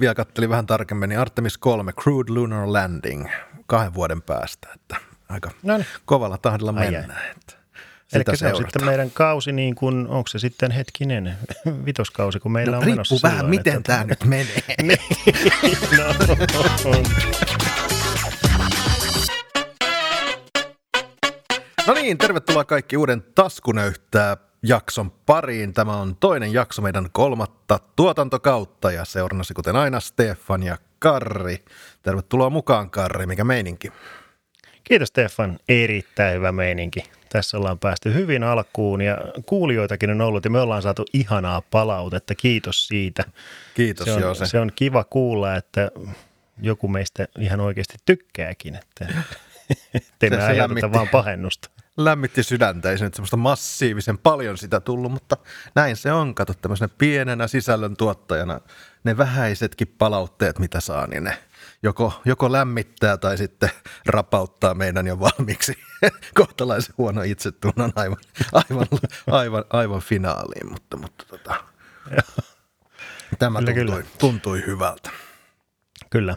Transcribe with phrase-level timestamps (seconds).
[0.00, 3.28] vielä kattelin vähän tarkemmin, niin Artemis 3, Crude Lunar Landing,
[3.66, 4.96] kahden vuoden päästä, että
[5.28, 5.86] aika Noniin.
[6.04, 7.30] kovalla tahdilla Ai mennään.
[7.30, 7.52] Että
[8.12, 11.34] Eli se on sitten meidän kausi niin kuin, onko se sitten hetkinen
[11.86, 14.62] vitoskausi, kun meillä No, on menossa vähän, silloin, miten että- tämä nyt menee.
[15.98, 17.04] no,
[21.86, 25.74] No niin, tervetuloa kaikki uuden Taskunöyhtää jakson pariin.
[25.74, 31.64] Tämä on toinen jakso meidän kolmatta tuotantokautta ja seurannasi kuten aina Stefan ja Karri.
[32.02, 33.92] Tervetuloa mukaan Karri, mikä meininki?
[34.84, 37.04] Kiitos Stefan, erittäin hyvä meininki.
[37.28, 42.34] Tässä ollaan päästy hyvin alkuun ja kuulijoitakin on ollut ja me ollaan saatu ihanaa palautetta.
[42.34, 43.24] Kiitos siitä.
[43.74, 45.90] Kiitos, Se on, joo, se, se on kiva kuulla, että
[46.62, 49.06] joku meistä ihan oikeasti tykkääkin, että
[50.22, 50.92] aiheuteta lämmitti.
[50.92, 51.70] vaan pahennusta.
[52.04, 55.36] Lämmitti sydäntä, ei se nyt semmoista massiivisen paljon sitä tullut, mutta
[55.74, 56.34] näin se on.
[56.34, 58.60] Kato tämmöisenä pienenä sisällön tuottajana
[59.04, 61.38] ne vähäisetkin palautteet, mitä saa, niin ne
[61.82, 63.70] joko, joko lämmittää tai sitten
[64.06, 65.78] rapauttaa meidän jo valmiiksi
[66.38, 68.18] kohtalaisen huono itsetunnon aivan,
[68.52, 68.86] aivan,
[69.26, 71.64] aivan, aivan finaaliin, mutta, mutta tota,
[73.38, 74.04] tämä Kyllä, tuntui, kyllä.
[74.18, 75.10] tuntui hyvältä.
[76.10, 76.36] Kyllä.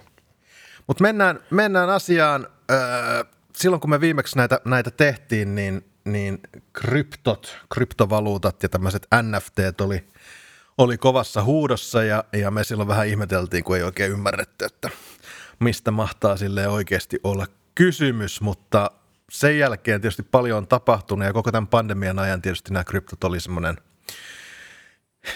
[0.87, 2.47] Mutta mennään, mennään asiaan.
[2.71, 3.23] Öö,
[3.57, 6.39] silloin kun me viimeksi näitä, näitä tehtiin, niin, niin
[6.73, 10.07] kryptot, kryptovaluutat ja tämmöiset NFTt oli,
[10.77, 14.89] oli kovassa huudossa ja, ja me silloin vähän ihmeteltiin, kun ei oikein ymmärretty, että
[15.59, 18.91] mistä mahtaa sille oikeasti olla kysymys, mutta
[19.31, 23.39] sen jälkeen tietysti paljon on tapahtunut ja koko tämän pandemian ajan tietysti nämä kryptot oli
[23.39, 23.77] semmoinen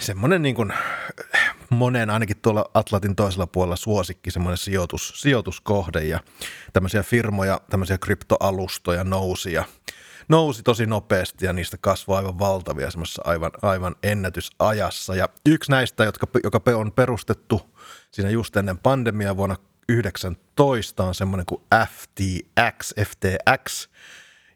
[0.00, 0.72] semmoinen niin kuin
[1.70, 6.20] monen ainakin tuolla Atlantin toisella puolella suosikki semmoinen sijoitus, sijoituskohde ja
[6.72, 9.64] tämmöisiä firmoja, tämmöisiä kryptoalustoja nousi ja
[10.28, 15.14] nousi tosi nopeasti ja niistä kasvoi aivan valtavia semmoisessa aivan, aivan ennätysajassa.
[15.14, 17.76] Ja yksi näistä, jotka, joka on perustettu
[18.10, 19.56] siinä just ennen pandemiaa vuonna
[19.88, 23.88] 19 on semmoinen kuin FTX, FTX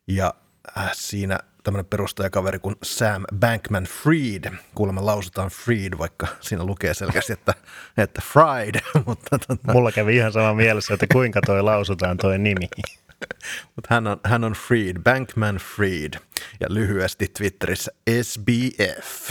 [0.07, 0.35] ja
[0.79, 7.33] äh, siinä tämmöinen perustajakaveri kuin Sam Bankman Fried, kuulemma lausutaan Fried, vaikka siinä lukee selkeästi,
[7.33, 7.55] että,
[7.97, 12.69] että Fried, mutta, tota, Mulla kävi ihan sama mielessä, että kuinka toi lausutaan toi nimi.
[13.77, 16.15] mutta hän, on, hän on Fried, Bankman Fried,
[16.61, 19.31] ja lyhyesti Twitterissä SBF.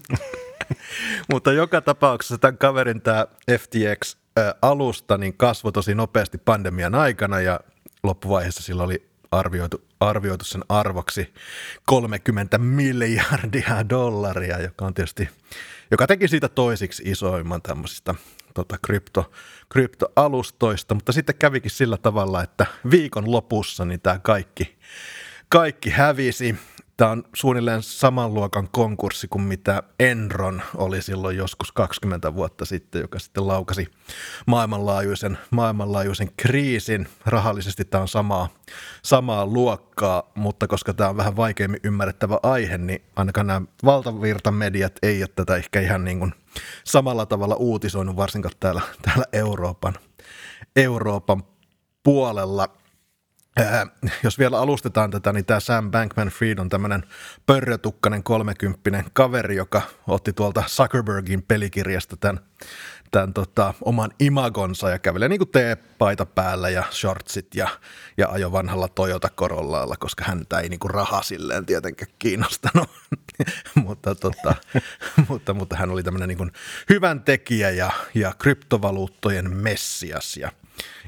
[1.32, 7.60] mutta joka tapauksessa tämän kaverin tämä FTX-alusta niin kasvoi tosi nopeasti pandemian aikana ja
[8.02, 11.34] loppuvaiheessa sillä oli arvioitu, arvioitu sen arvoksi
[11.86, 15.28] 30 miljardia dollaria, joka on tietysti,
[15.90, 18.14] joka teki siitä toisiksi isoimman tämmöisistä
[18.54, 19.30] tota, krypto,
[19.68, 24.78] kryptoalustoista, mutta sitten kävikin sillä tavalla, että viikon lopussa niin tämä kaikki,
[25.48, 26.56] kaikki hävisi.
[27.00, 33.00] Tämä on suunnilleen saman luokan konkurssi kuin mitä Enron oli silloin joskus 20 vuotta sitten,
[33.00, 33.86] joka sitten laukasi
[34.46, 37.08] maailmanlaajuisen, maailmanlaajuisen kriisin.
[37.26, 38.48] Rahallisesti tämä on samaa,
[39.02, 45.22] samaa luokkaa, mutta koska tämä on vähän vaikeammin ymmärrettävä aihe, niin ainakaan nämä valtavirtamediat ei
[45.22, 46.34] ole tätä ehkä ihan niin kuin
[46.84, 49.94] samalla tavalla uutisoinut, varsinkaan täällä, täällä Euroopan,
[50.76, 51.42] Euroopan
[52.02, 52.79] puolella.
[53.56, 53.86] Ää,
[54.22, 57.04] jos vielä alustetaan tätä, niin tämä Sam Bankman-Fried on tämmöinen
[57.46, 62.40] pörrötukkainen kolmekymppinen kaveri, joka otti tuolta Zuckerbergin pelikirjasta tämän,
[63.10, 67.68] tämän tota, oman imagonsa ja kävelee niin kuin teepaita päällä ja shortsit ja,
[68.16, 72.90] ja ajo vanhalla Toyota Corollalla, koska häntä ei niin kuin raha silleen tietenkään kiinnostanut,
[73.84, 74.54] mutta, tota,
[75.28, 76.52] mutta, mutta hän oli tämmöinen niin kuin
[76.88, 80.52] hyvän tekijä ja, ja kryptovaluuttojen messias ja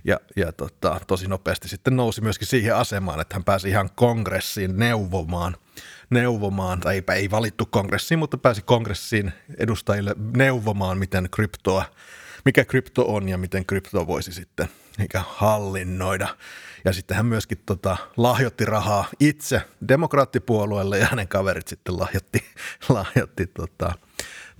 [0.05, 4.77] ja, ja tota, tosi nopeasti sitten nousi myöskin siihen asemaan, että hän pääsi ihan kongressiin
[4.77, 5.56] neuvomaan,
[6.10, 11.84] neuvomaan, tai eipä ei valittu kongressiin, mutta pääsi kongressiin edustajille neuvomaan, miten kryptoa,
[12.44, 14.69] mikä krypto on ja miten krypto voisi sitten
[14.99, 16.28] eikä hallinnoida.
[16.84, 22.44] Ja sitten hän myöskin tota, lahjoitti rahaa itse demokraattipuolueelle ja hänen kaverit sitten lahjoitti,
[22.88, 23.93] lahjoitti tota,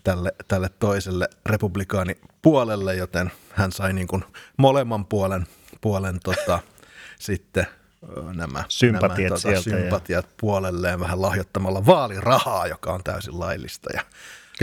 [0.05, 4.25] tälle, tälle toiselle republikaanipuolelle, joten hän sai niin kuin
[4.57, 5.47] molemman puolen,
[5.81, 6.59] puolen tota,
[7.19, 7.67] sitten
[8.35, 13.91] nämä, Sympatiat nämä, tota, sieltä ja- sympatiat puolelleen vähän lahjoittamalla vaalirahaa, joka on täysin laillista
[13.95, 14.03] ja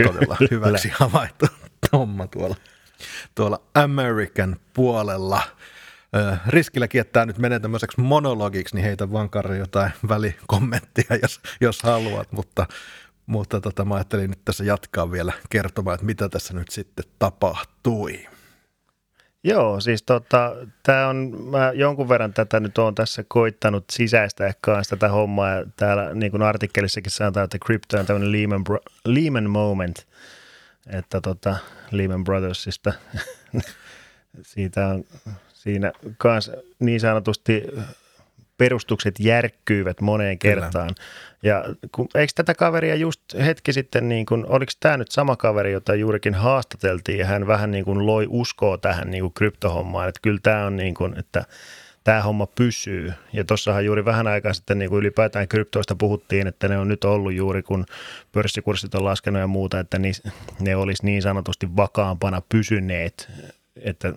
[0.04, 1.46] todella hyväksi havaittu
[1.92, 2.56] homma tuolla,
[3.34, 5.42] tuolla American puolella.
[6.16, 11.40] Ö, Riskilläkin, että tämä nyt menee tämmöiseksi monologiksi, niin heitä vaan Karri jotain välikommenttia, jos,
[11.60, 12.66] jos haluat, mutta,
[13.30, 18.26] mutta tota, mä ajattelin nyt tässä jatkaa vielä kertomaan, että mitä tässä nyt sitten tapahtui.
[19.44, 24.96] Joo, siis tota, tämä on, mä jonkun verran tätä nyt on tässä koittanut sisäistä kanssa
[24.96, 29.50] tätä hommaa, ja täällä niin kuin artikkelissakin sanotaan, että crypto on tämmöinen Lehman, Bro- Lehman
[29.50, 30.06] moment,
[30.86, 31.56] että tota
[31.90, 32.92] Lehman Brothersista.
[34.42, 35.04] Siitä on
[35.52, 37.62] siinä kanssa niin sanotusti
[38.60, 40.94] perustukset järkkyivät moneen kertaan.
[40.94, 41.06] Kyllä.
[41.42, 45.72] Ja kun, eikö tätä kaveria just hetki sitten, niin kun, oliko tämä nyt sama kaveri,
[45.72, 50.20] jota juurikin haastateltiin ja hän vähän niin kuin loi uskoa tähän niin kuin kryptohommaan, että
[50.22, 51.44] kyllä tämä on niin kuin, että
[52.04, 53.12] tämä homma pysyy.
[53.32, 57.04] Ja tuossahan juuri vähän aikaa sitten niin kuin ylipäätään kryptoista puhuttiin, että ne on nyt
[57.04, 57.86] ollut juuri kun
[58.32, 60.00] pörssikurssit on laskenut ja muuta, että
[60.60, 63.30] ne olisi niin sanotusti vakaampana pysyneet,
[63.82, 64.12] että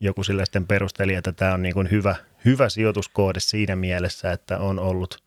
[0.00, 4.58] joku sille sitten perusteli, että tämä on niin kuin hyvä, hyvä sijoituskohde siinä mielessä, että
[4.58, 5.22] on ollut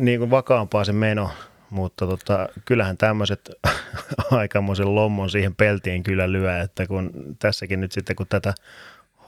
[0.00, 1.30] niin kuin vakaampaa se meno,
[1.70, 3.50] mutta tota, kyllähän tämmöiset
[4.30, 8.54] aikamoisen lommon siihen peltiin kyllä lyö, että kun tässäkin nyt sitten kun tätä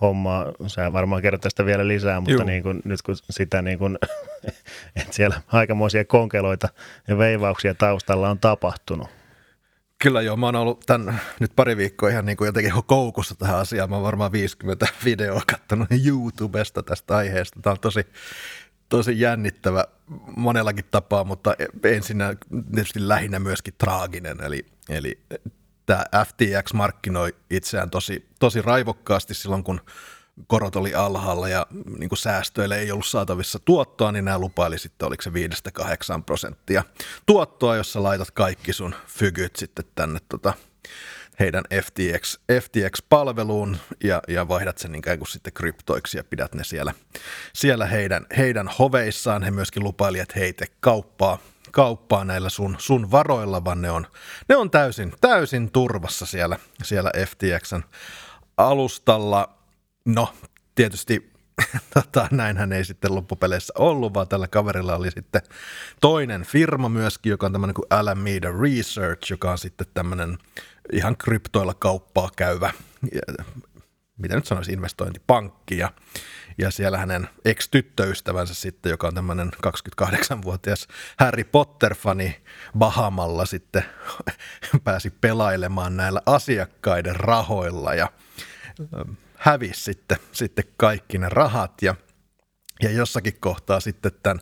[0.00, 3.98] hommaa, sä varmaan kerrot tästä vielä lisää, mutta niin kuin, nyt kun sitä niin kuin,
[4.96, 6.68] että siellä aikamoisia konkeloita
[7.08, 9.08] ja veivauksia taustalla on tapahtunut.
[10.04, 13.58] Kyllä joo, mä oon ollut tämän nyt pari viikkoa ihan niin kuin jotenkin koukussa tähän
[13.58, 13.90] asiaan.
[13.90, 17.60] Mä oon varmaan 50 videoa katsonut YouTubesta tästä aiheesta.
[17.62, 18.06] Tämä on tosi,
[18.88, 19.84] tosi jännittävä
[20.36, 21.54] monellakin tapaa, mutta
[21.84, 22.34] ensinnä
[22.74, 24.40] tietysti lähinnä myöskin traaginen.
[24.40, 25.20] Eli, eli
[25.86, 29.80] tämä FTX markkinoi itseään tosi, tosi raivokkaasti silloin, kun
[30.46, 31.66] korot oli alhaalla ja
[31.98, 35.32] niin kuin säästöille ei ollut saatavissa tuottoa, niin nämä lupaili sitten, oliko se 5-8
[36.26, 36.84] prosenttia
[37.26, 40.54] tuottoa, jossa laitat kaikki sun fygyt sitten tänne tota,
[41.40, 46.94] heidän FTX, FTX-palveluun ja, ja vaihdat sen ikään kuin sitten kryptoiksi ja pidät ne siellä,
[47.52, 49.42] siellä heidän, heidän hoveissaan.
[49.42, 51.38] He myöskin lupaili, että heite kauppaa,
[51.72, 54.06] kauppaa näillä sun, sun varoilla, vaan ne on,
[54.48, 57.82] ne on täysin, täysin turvassa siellä, siellä FTXn
[58.56, 59.63] alustalla.
[60.04, 60.34] No,
[60.74, 61.32] tietysti
[61.94, 65.42] tota, näinhän ei sitten loppupeleissä ollut, vaan tällä kaverilla oli sitten
[66.00, 70.38] toinen firma myöskin, joka on tämmöinen kuin Alameda Research, joka on sitten tämmöinen
[70.92, 72.72] ihan kryptoilla kauppaa käyvä,
[74.18, 75.78] mitä nyt sanoisi, investointipankki.
[75.78, 75.92] Ja,
[76.58, 82.42] ja siellä hänen ex-tyttöystävänsä sitten, joka on tämmöinen 28-vuotias Harry Potter-fani
[82.78, 83.84] Bahamalla sitten
[84.84, 88.08] pääsi pelailemaan näillä asiakkaiden rahoilla ja
[89.44, 91.94] hävisi sitten, sitten kaikki ne rahat ja,
[92.82, 94.40] ja jossakin kohtaa sitten tämän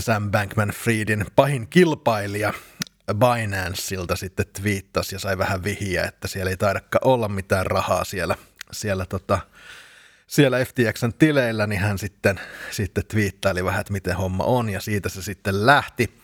[0.00, 2.52] Sam Bankman-Friedin pahin kilpailija
[3.14, 8.36] Binanceilta sitten twiittasi ja sai vähän vihiä, että siellä ei taidakaan olla mitään rahaa siellä,
[8.72, 9.38] siellä, tota,
[10.26, 12.40] siellä FTXn tileillä, niin hän sitten,
[12.70, 16.18] sitten twiittaili vähän, että miten homma on ja siitä se sitten lähti.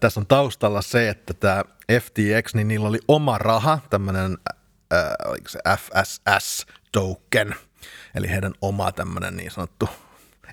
[0.00, 1.64] Tässä on taustalla se, että tämä
[2.00, 4.38] FTX, niin niillä oli oma raha, tämmöinen
[4.92, 7.54] äh, oliko se FSS-token,
[8.14, 9.88] eli heidän oma tämmöinen niin sanottu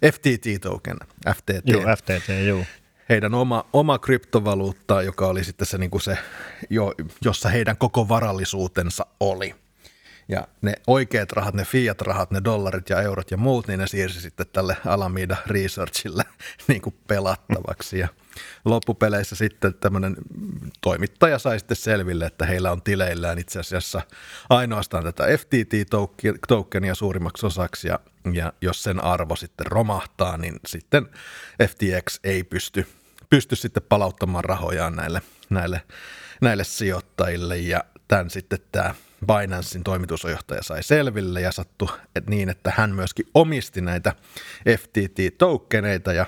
[0.05, 0.97] FTT-token,
[1.35, 1.65] FTT.
[1.65, 2.63] Joo, FTT, joo.
[3.09, 6.17] Heidän oma, oma kryptovaluutta, joka oli sitten se, niin kuin se
[6.69, 6.93] jo,
[7.25, 9.55] jossa heidän koko varallisuutensa oli.
[10.29, 14.21] Ja ne oikeat rahat, ne fiat-rahat, ne dollarit ja eurot ja muut, niin ne siirsi
[14.21, 16.23] sitten tälle Alameda Researchille
[16.67, 17.99] niin kuin pelattavaksi.
[17.99, 18.07] Ja
[18.65, 20.15] loppupeleissä sitten tämmöinen
[20.81, 24.01] toimittaja sai sitten selville, että heillä on tileillään itse asiassa
[24.49, 27.99] ainoastaan tätä FTT-tokenia suurimmaksi osaksi, ja,
[28.33, 31.07] ja jos sen arvo sitten romahtaa, niin sitten
[31.67, 32.87] FTX ei pysty,
[33.29, 35.81] pysty sitten palauttamaan rahojaan näille, näille,
[36.41, 38.95] näille sijoittajille, ja tämän sitten tämä
[39.25, 41.87] Binancein toimitusjohtaja sai selville ja sattui
[42.29, 44.15] niin, että hän myöskin omisti näitä
[44.69, 46.25] FTT-tokeneita ja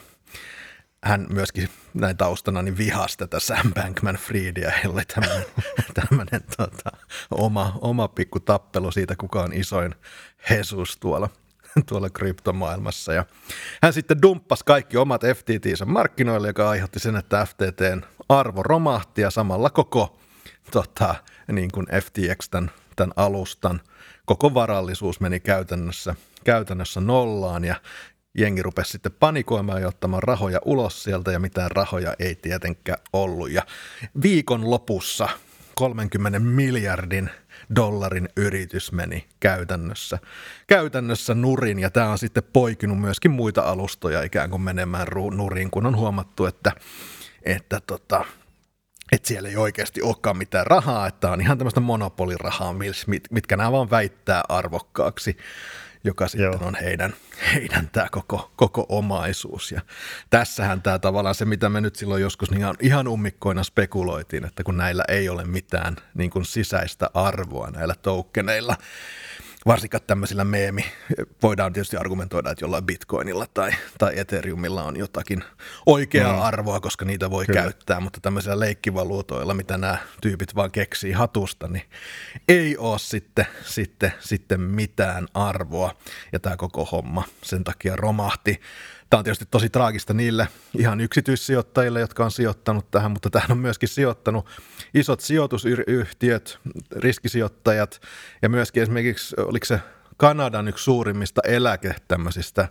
[1.04, 4.72] hän myöskin näin taustana niin vihasi tätä Sam Bankman-Friedia.
[4.72, 5.46] Heillä oli tämmöinen,
[6.02, 6.98] tämmöinen tota,
[7.32, 9.96] oma, oma pikku tappelu siitä, kuka on isoin
[10.50, 11.30] Jesus tuolla,
[11.90, 13.14] tuolla kryptomaailmassa.
[13.14, 13.26] Ja
[13.84, 19.32] hän sitten dumppasi kaikki omat FTT:nsä markkinoille, joka aiheutti sen, että FTTn arvo romahti ja
[19.32, 20.20] samalla koko
[20.72, 21.16] tota,
[21.52, 23.82] niin kuin FTX, tämän, tämän alustan,
[24.26, 27.76] koko varallisuus meni käytännössä, käytännössä nollaan ja
[28.38, 33.52] jengi rupesi sitten panikoimaan ja ottamaan rahoja ulos sieltä ja mitään rahoja ei tietenkään ollut.
[33.52, 33.62] Ja
[34.22, 35.30] viikon lopussa
[35.76, 37.30] 30 miljardin
[37.76, 40.20] dollarin yritys meni käytännössä,
[40.68, 45.86] käytännössä nurin ja tämä on sitten poikinut myöskin muita alustoja ikään kuin menemään nurin, kun
[45.86, 46.72] on huomattu, että,
[47.44, 48.26] että tota,
[49.12, 52.76] että siellä ei oikeasti olekaan mitään rahaa, että on ihan tämmöistä monopolirahaa,
[53.32, 55.38] mitkä nämä vaan väittää arvokkaaksi
[56.04, 56.68] joka sitten Joo.
[56.68, 57.14] on heidän,
[57.54, 59.72] heidän tämä koko, koko omaisuus.
[59.72, 59.82] Ja
[60.30, 64.78] tässähän tämä tavallaan se, mitä me nyt silloin joskus niin ihan, ummikkoina spekuloitiin, että kun
[64.78, 68.76] näillä ei ole mitään niin kuin sisäistä arvoa näillä toukkeneilla,
[69.70, 70.86] varsinkaan tämmöisillä meemi,
[71.44, 75.44] voidaan tietysti argumentoida, että jollain bitcoinilla tai, tai ethereumilla on jotakin
[75.86, 76.42] oikeaa mm.
[76.42, 77.62] arvoa, koska niitä voi Kyllä.
[77.62, 81.84] käyttää, mutta tämmöisillä leikkivaluutoilla, mitä nämä tyypit vaan keksii hatusta, niin
[82.48, 85.96] ei ole sitten, sitten, sitten mitään arvoa.
[86.32, 88.62] Ja tämä koko homma sen takia romahti.
[89.10, 90.48] Tämä on tietysti tosi traagista niille
[90.78, 94.46] ihan yksityissijoittajille, jotka on sijoittanut tähän, mutta tähän on myöskin sijoittanut
[94.94, 96.60] isot sijoitusyhtiöt,
[96.96, 98.02] riskisijoittajat
[98.42, 99.80] ja myöskin esimerkiksi, oliko se
[100.18, 102.68] Kanadan yksi suurimmista eläke tämmöisistä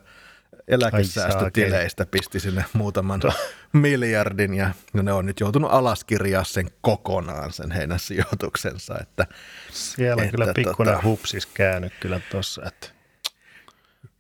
[0.69, 3.21] eläkesäästötileistä pisti sinne muutaman
[3.73, 8.99] miljardin ja ne on nyt joutunut alaskirjaa sen kokonaan, sen heidän sijoituksensa.
[9.01, 9.27] Että,
[9.71, 12.98] Siellä on että, kyllä pikkuinen tota, hupsis käynyt kyllä tuossa, että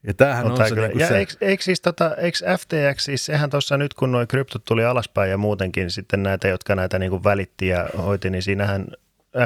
[0.09, 1.19] ja tämähän on, on se, niin ja se...
[1.19, 5.31] Eikö, eikö, siis tota, eikö FTX, siis sehän tuossa nyt kun nuo kryptot tuli alaspäin
[5.31, 8.87] ja muutenkin sitten näitä, jotka näitä niin kuin välitti ja hoiti, niin siinähän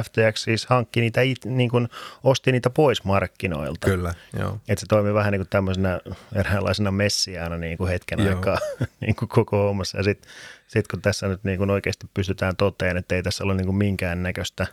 [0.03, 1.89] FTX siis hankki niitä, niin kuin
[2.23, 3.89] osti niitä pois markkinoilta.
[3.89, 4.59] Kyllä, joo.
[4.69, 5.99] Että se toimii vähän niin kuin tämmöisenä
[6.35, 8.35] eräänlaisena messiaana niin kuin hetken joo.
[8.35, 8.57] aikaa
[9.01, 9.97] niin kuin koko hommassa.
[9.97, 10.31] Ja sitten
[10.67, 13.77] sit kun tässä nyt niin kuin oikeasti pystytään toteen, että ei tässä ole niin kuin
[13.77, 14.67] minkään näköistä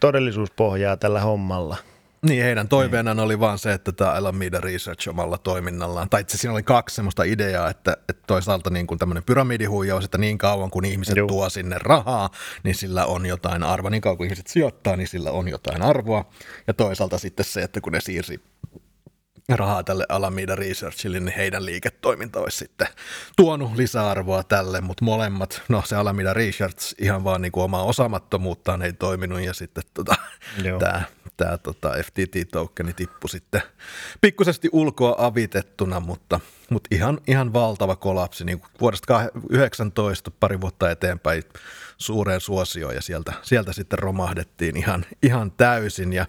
[0.00, 1.76] todellisuuspohjaa tällä hommalla–
[2.26, 3.24] niin, heidän toiveenaan niin.
[3.24, 7.22] oli vaan se, että tämä Alameda Research omalla toiminnallaan, tai itse siinä oli kaksi semmoista
[7.22, 11.28] ideaa, että, että toisaalta niin kuin tämmöinen pyramidihuijaus, että niin kauan kun ihmiset Juh.
[11.28, 12.30] tuo sinne rahaa,
[12.62, 16.30] niin sillä on jotain arvoa, niin kauan kun ihmiset sijoittaa, niin sillä on jotain arvoa,
[16.66, 18.40] ja toisaalta sitten se, että kun ne siirsi
[19.54, 22.88] rahaa tälle Alameda Researchille, niin heidän liiketoiminta olisi sitten
[23.36, 28.82] tuonut lisäarvoa tälle, mutta molemmat, no se Alameda Research ihan vaan niin kuin omaa osaamattomuuttaan
[28.82, 30.14] ei toiminut ja sitten tota,
[30.78, 31.02] tämä
[31.36, 33.62] tää, tota FTT-tokeni tippui sitten
[34.20, 40.90] pikkusesti ulkoa avitettuna, mutta, mutta ihan, ihan valtava kolapsi niin kuin vuodesta 19 pari vuotta
[40.90, 41.42] eteenpäin
[41.98, 46.12] suureen suosioon ja sieltä, sieltä sitten romahdettiin ihan, ihan täysin.
[46.12, 46.26] Ja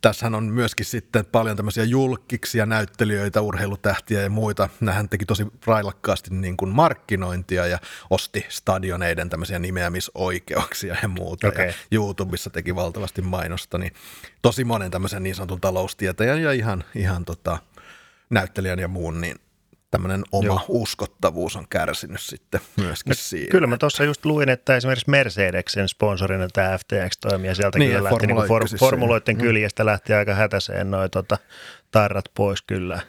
[0.00, 4.68] Tässähän on myöskin sitten paljon tämmöisiä julkkiksia, näyttelijöitä, urheilutähtiä ja muita.
[4.80, 7.78] Nähän teki tosi railakkaasti niin kuin markkinointia ja
[8.10, 11.48] osti stadioneiden tämmöisiä nimeämisoikeuksia ja muuta.
[11.48, 11.66] Okay.
[11.66, 13.92] Ja YouTubessa teki valtavasti mainosta, niin
[14.42, 17.58] tosi monen tämmöisen niin sanotun taloustietäjän ja ihan, ihan tota,
[18.30, 19.36] näyttelijän ja muun, niin
[19.90, 20.64] tämmöinen oma Joo.
[20.68, 23.50] uskottavuus on kärsinyt sitten myöskin no, siinä.
[23.50, 27.90] Kyllä mä tuossa just luin, että esimerkiksi Mercedeksen sponsorina tämä FTX toimii ja sieltä niin,
[27.90, 29.40] kyllä lähti niin for, formuloiden mm.
[29.40, 31.38] kyljestä lähti aika hätäiseen noin tota,
[31.90, 33.00] tarrat pois kyllä,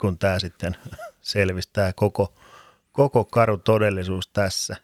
[0.00, 0.76] kun tämä sitten
[1.20, 2.34] selvistää koko,
[2.92, 4.76] koko karu todellisuus tässä.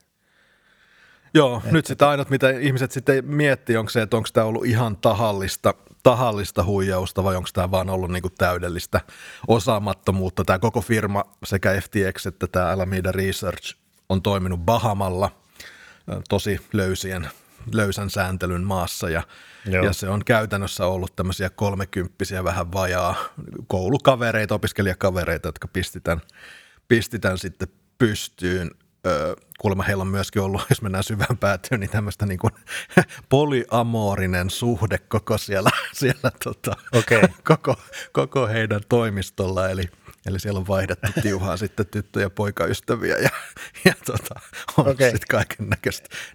[1.34, 4.66] Joo, että, nyt sitä ainut, mitä ihmiset sitten miettii, onko se, että onko tämä ollut
[4.66, 5.75] ihan tahallista
[6.06, 9.00] tahallista huijausta vai onko tämä vaan ollut niinku täydellistä
[9.48, 10.44] osaamattomuutta.
[10.44, 13.76] Tämä koko firma, sekä FTX että tämä Alameda Research,
[14.08, 15.30] on toiminut Bahamalla
[16.28, 17.30] tosi löysien,
[17.72, 19.22] löysän sääntelyn maassa ja,
[19.84, 23.14] ja se on käytännössä ollut tämmöisiä kolmekymppisiä vähän vajaa
[23.66, 26.20] koulukavereita, opiskelijakavereita, jotka pistitään,
[26.88, 28.70] pistitään sitten pystyyn
[29.58, 32.52] kuulemma heillä on myöskin ollut, jos mennään syvään päätyyn, niin tämmöistä niin kuin
[33.28, 37.28] polyamorinen suhde koko siellä, siellä tota, okay.
[37.44, 37.76] koko,
[38.12, 39.84] koko heidän toimistolla, eli
[40.26, 43.28] Eli siellä on vaihdettu tiuhaa sitten tyttö- ja poikaystäviä ja,
[43.84, 44.40] ja tota,
[44.76, 45.10] on okay.
[45.10, 45.68] sitten kaiken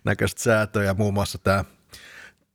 [0.03, 0.93] näköistä, säätöjä.
[0.93, 1.65] Muun muassa tämä,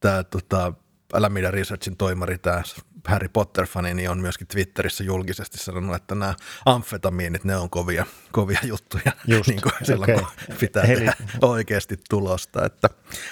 [0.01, 0.73] tämä tota,
[1.17, 2.63] Alameda Researchin toimari, tämä
[3.07, 8.59] Harry Potter-fani, niin on myöskin Twitterissä julkisesti sanonut, että nämä amfetamiinit, ne on kovia, kovia
[8.63, 10.25] juttuja Just, niin kuin silloin, okay.
[10.47, 12.65] kun pitää Eli, tehdä oikeasti tulosta.
[12.65, 12.91] Että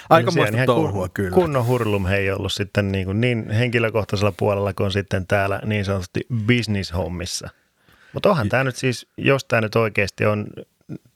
[0.09, 1.31] aikamoista niin touhua kun, kyllä.
[1.31, 6.27] Kunnon hurlum ei ollut sitten niin, kuin niin henkilökohtaisella puolella kuin sitten täällä niin sanotusti
[6.47, 7.49] business-hommissa.
[8.13, 10.47] Mutta onhan tämä nyt siis, jos tämä nyt oikeasti on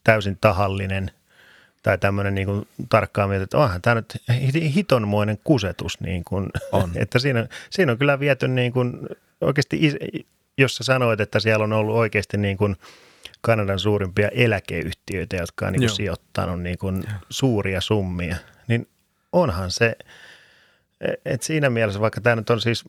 [0.04, 1.12] täysin tahallinen–
[1.84, 4.18] tai tämmöinen niin kuin tarkkaan mietit, että onhan tämä nyt
[4.76, 6.00] hitonmoinen kusetus.
[6.00, 6.92] Niin kuin, on.
[6.96, 9.00] että siinä, siinä on kyllä viety niin kuin,
[9.42, 9.80] oikeasti,
[10.58, 12.76] jos sä sanoit, että siellä on ollut oikeasti niin kuin
[13.42, 18.36] Kanadan suurimpia eläkeyhtiöitä, jotka on niin kuin sijoittanut niin kuin suuria summia,
[18.68, 18.88] niin
[19.32, 19.96] onhan se,
[21.26, 22.86] että siinä mielessä, vaikka tämä nyt on siis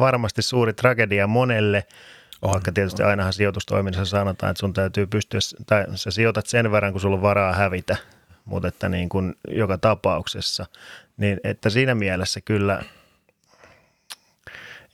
[0.00, 2.13] varmasti suuri tragedia monelle– on,
[2.44, 7.00] Vaikka tietysti ainahan sijoitustoiminnassa sanotaan, että sun täytyy pystyä, tai sä sijoitat sen verran, kun
[7.00, 7.96] sulla on varaa hävitä,
[8.44, 10.66] mutta että niin kuin joka tapauksessa,
[11.16, 12.82] niin että siinä mielessä kyllä,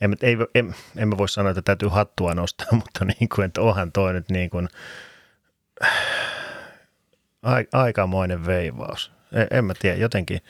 [0.01, 3.61] en, ei, en, en mä voi sanoa, että täytyy hattua nostaa, mutta niin kuin, että
[3.61, 4.69] onhan toi nyt niin kuin,
[7.71, 9.11] aikamoinen veivaus.
[9.33, 10.41] En, en mä tiedä, jotenkin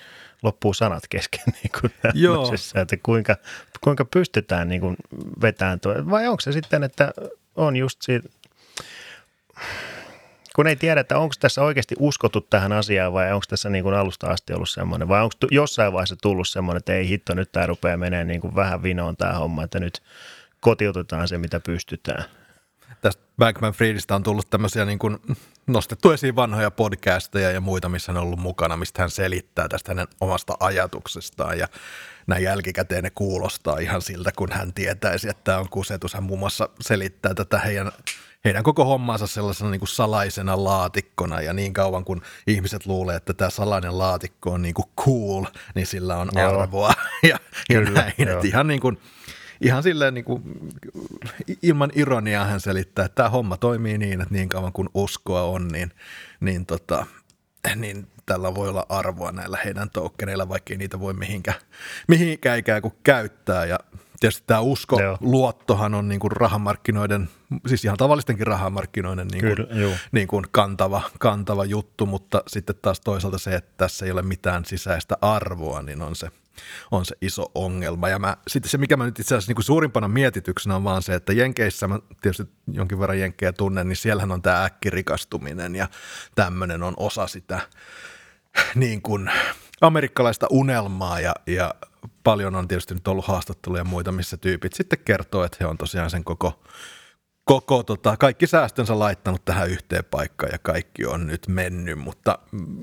[0.43, 2.53] loppuu sanat kesken niin kuin Joo.
[2.75, 3.35] että kuinka,
[3.81, 4.95] kuinka pystytään niin kuin
[5.41, 5.93] vetämään tuo.
[6.09, 7.11] Vai onko se sitten, että
[7.55, 8.29] on just siitä,
[10.55, 13.95] kun ei tiedä, että onko tässä oikeasti uskottu tähän asiaan vai onko tässä niin kuin
[13.95, 17.65] alusta asti ollut semmoinen, vai onko jossain vaiheessa tullut semmoinen, että ei hitto, nyt tämä
[17.65, 20.01] rupeaa menemään niin kuin vähän vinoon tämä homma, että nyt
[20.59, 22.25] kotiutetaan se, mitä pystytään.
[23.01, 25.17] Tästä Bankman Friedistä on tullut tämmöisiä niin kuin
[25.67, 29.91] nostettu esiin vanhoja podcasteja ja muita, missä hän on ollut mukana, mistä hän selittää tästä
[29.91, 31.67] hänen omasta ajatuksestaan ja
[32.27, 36.13] näin jälkikäteen ne kuulostaa ihan siltä, kun hän tietäisi, että tämä on kusetus.
[36.13, 37.91] Hän muun muassa selittää tätä heidän
[38.45, 43.33] heidän koko hommansa sellaisena niin kuin salaisena laatikkona ja niin kauan kun ihmiset luulee, että
[43.33, 46.59] tämä salainen laatikko on niin kuin cool, niin sillä on joo.
[46.59, 46.93] arvoa
[47.23, 47.39] ja,
[47.69, 48.13] ja Kyllä, näin.
[48.17, 48.97] Että ihan niin kuin,
[49.61, 50.43] ihan silleen niin kuin,
[51.61, 55.67] ilman ironiaa hän selittää, että tämä homma toimii niin, että niin kauan kun uskoa on,
[55.67, 55.91] niin,
[56.39, 57.05] niin, tota,
[57.75, 61.57] niin tällä voi olla arvoa näillä heidän tokeneilla, vaikka niitä voi mihinkään,
[62.07, 63.65] mihinkään ikään kuin käyttää.
[63.65, 63.79] Ja
[64.19, 65.17] tietysti tämä usko, Joo.
[65.21, 67.29] luottohan on niin kuin rahamarkkinoiden,
[67.67, 73.01] siis ihan tavallistenkin rahamarkkinoiden niin kuin, Kyllä, niin kuin kantava, kantava juttu, mutta sitten taas
[73.01, 76.31] toisaalta se, että tässä ei ole mitään sisäistä arvoa, niin on se,
[76.91, 78.09] on se iso ongelma.
[78.09, 81.15] Ja mä, sitten se, mikä mä nyt itse asiassa niin suurimpana mietityksenä on vaan se,
[81.15, 85.87] että Jenkeissä, mä tietysti jonkin verran Jenkkejä tunnen, niin siellähän on tämä äkkirikastuminen ja
[86.35, 87.59] tämmöinen on osa sitä
[88.75, 89.31] niin kuin
[89.81, 91.75] amerikkalaista unelmaa ja, ja
[92.23, 95.77] paljon on tietysti nyt ollut haastatteluja ja muita, missä tyypit sitten kertoo, että he on
[95.77, 96.63] tosiaan sen koko,
[97.45, 102.39] koko tota, kaikki säästönsä laittanut tähän yhteen paikkaan ja kaikki on nyt mennyt, mutta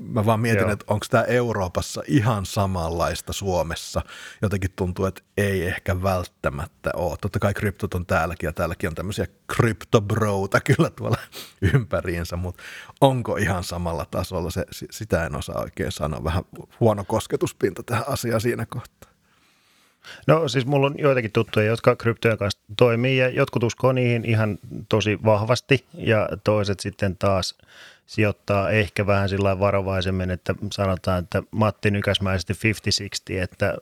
[0.09, 0.71] mä vaan mietin, Joo.
[0.71, 4.01] että onko tämä Euroopassa ihan samanlaista Suomessa.
[4.41, 7.17] Jotenkin tuntuu, että ei ehkä välttämättä ole.
[7.21, 11.17] Totta kai kryptot on täälläkin ja täälläkin on tämmöisiä kryptobrouta kyllä tuolla
[11.73, 12.63] ympäriinsä, mutta
[13.01, 16.23] onko ihan samalla tasolla, se, sitä en osaa oikein sanoa.
[16.23, 16.43] Vähän
[16.79, 19.08] huono kosketuspinta tähän asiaan siinä kohtaa.
[20.27, 24.59] No siis mulla on joitakin tuttuja, jotka kryptojen kanssa toimii ja jotkut uskoo niihin ihan
[24.89, 27.57] tosi vahvasti ja toiset sitten taas
[28.05, 32.53] sijoittaa ehkä vähän sillä varovaisemmin, että sanotaan, että Matti nykäsmäisesti
[33.35, 33.75] 50-60, että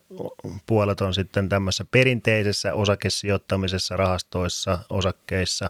[0.66, 5.70] puolet on sitten tämmöisessä perinteisessä osakesijoittamisessa, rahastoissa, osakkeissa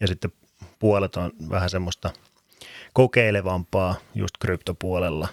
[0.00, 0.32] ja sitten
[0.78, 2.10] puolet on vähän semmoista
[2.92, 5.28] kokeilevampaa just kryptopuolella.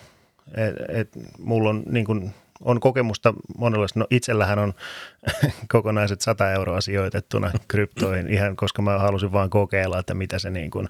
[0.55, 3.99] Et, et, mulla on niin kuin on kokemusta monenlaista.
[3.99, 4.73] No itsellähän on
[5.71, 10.71] kokonaiset 100 euroa sijoitettuna kryptoihin ihan, koska mä halusin vaan kokeilla, että mitä se niin
[10.71, 10.89] kuin,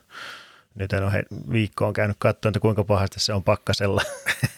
[0.75, 4.01] nyt en ole viikkoon käynyt katsoa, että kuinka pahasti se on pakkasella.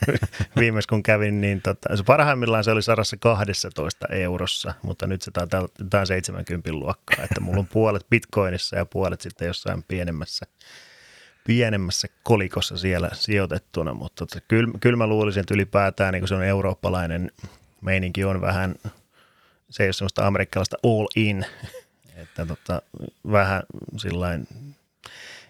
[0.60, 5.32] Viimeis kun kävin, niin tota, se parhaimmillaan se oli 112 eurossa, mutta nyt se
[6.00, 10.46] on 70 luokkaa, että mulla on puolet bitcoinissa ja puolet sitten jossain pienemmässä
[11.44, 16.44] pienemmässä kolikossa siellä sijoitettuna, mutta tota, kyllä, kyllä mä luulisin, että ylipäätään niin se on
[16.44, 17.32] eurooppalainen
[17.82, 18.76] meininki on vähän,
[19.70, 21.46] se ei ole semmoista amerikkalaista all in,
[22.24, 22.82] että tota,
[23.32, 23.64] vähän
[23.98, 24.48] sillain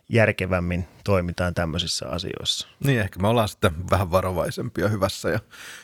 [0.10, 2.68] järkevämmin toimitaan tämmöisissä asioissa.
[2.84, 5.40] Niin, ehkä me ollaan sitten vähän varovaisempia hyvässä ja,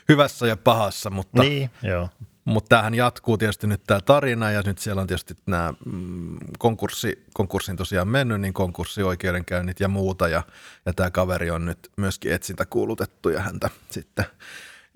[0.09, 2.09] hyvässä ja pahassa, mutta, niin, joo.
[2.49, 7.23] Mutta tämähän jatkuu tietysti nyt tämä tarina ja nyt siellä on tietysti nämä mm, konkurssi,
[7.33, 10.43] konkurssin tosiaan mennyt, niin konkurssioikeudenkäynnit ja muuta ja,
[10.85, 14.25] ja tämä kaveri on nyt myöskin etsintä kuulutettu ja häntä sitten–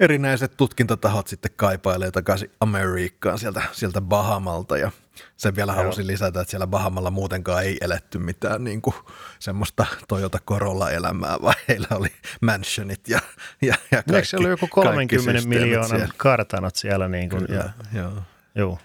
[0.04, 4.92] erinäiset tutkintatahot sitten kaipailee takaisin Amerikkaan sieltä, sieltä Bahamalta ja
[5.38, 8.96] sen vielä halusin lisätä, että siellä Bahamalla muutenkaan ei eletty mitään niin kuin
[9.39, 12.08] semmoista Toyota Corolla-elämää, vaan heillä oli
[12.42, 13.20] mansionit ja,
[13.62, 16.13] ja, ja kaikki, Eikö se oli joku 30 miljoonan siellä.
[16.18, 17.08] kartanot siellä?
[17.08, 17.60] Niin kuin, Kyllä,
[17.94, 18.13] ja, joo.
[18.56, 18.78] joo.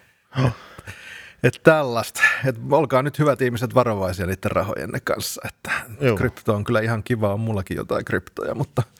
[0.47, 2.21] Et, et tällaista.
[2.45, 5.41] Et olkaa nyt hyvät ihmiset varovaisia niiden rahojenne kanssa.
[5.49, 5.71] Että
[6.17, 8.83] krypto on kyllä ihan kiva, on mullakin jotain kryptoja, mutta–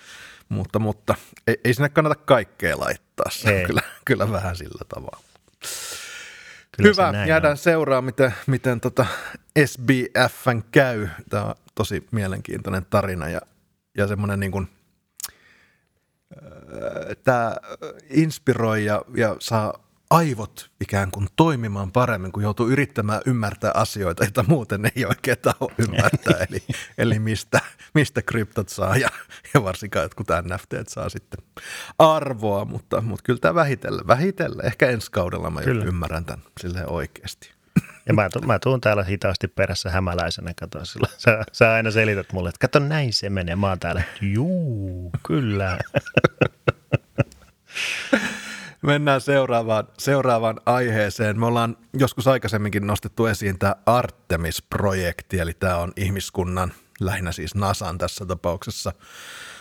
[0.49, 1.15] mutta, mutta
[1.47, 3.31] ei, ei sinne kannata kaikkea laittaa.
[3.31, 5.21] Se on kyllä, kyllä vähän sillä tavalla.
[6.77, 7.57] Kyllä Hyvä, jäädään on.
[7.57, 9.07] seuraa, miten, miten tota
[9.67, 11.09] SBFn käy.
[11.31, 13.41] Tämä on tosi mielenkiintoinen tarina ja,
[13.97, 14.69] ja semmoinen niin kuin,
[17.25, 17.57] tämä
[18.11, 24.45] inspiroi ja, ja saa aivot ikään kuin toimimaan paremmin, kun joutuu yrittämään ymmärtää asioita, joita
[24.49, 26.45] muuten ei oikein taho ymmärtää.
[26.51, 26.63] eli,
[26.99, 27.61] eli mistä,
[27.95, 29.09] mistä kryptot saa ja,
[29.55, 31.45] ja varsinkaan jotkut NFT saa sitten
[31.99, 34.67] arvoa, mutta, mutta kyllä tämä vähitellen, vähitellen.
[34.67, 35.85] Ehkä ensi kaudella mä kyllä.
[35.85, 37.51] ymmärrän tämän silleen oikeasti.
[38.07, 42.33] Ja mä, tu- mä tuun täällä hitaasti perässä hämäläisenä, kato, sillä sä, sä aina selität
[42.33, 45.79] mulle, että kato näin se menee, mä oon täällä, juu, kyllä.
[48.83, 51.41] Mennään seuraavaan, seuraavaan aiheeseen.
[51.41, 57.99] Me ollaan joskus aikaisemminkin nostettu esiin tämä Artemis-projekti, eli tämä on ihmiskunnan, lähinnä siis NASAn
[57.99, 58.93] tässä tapauksessa,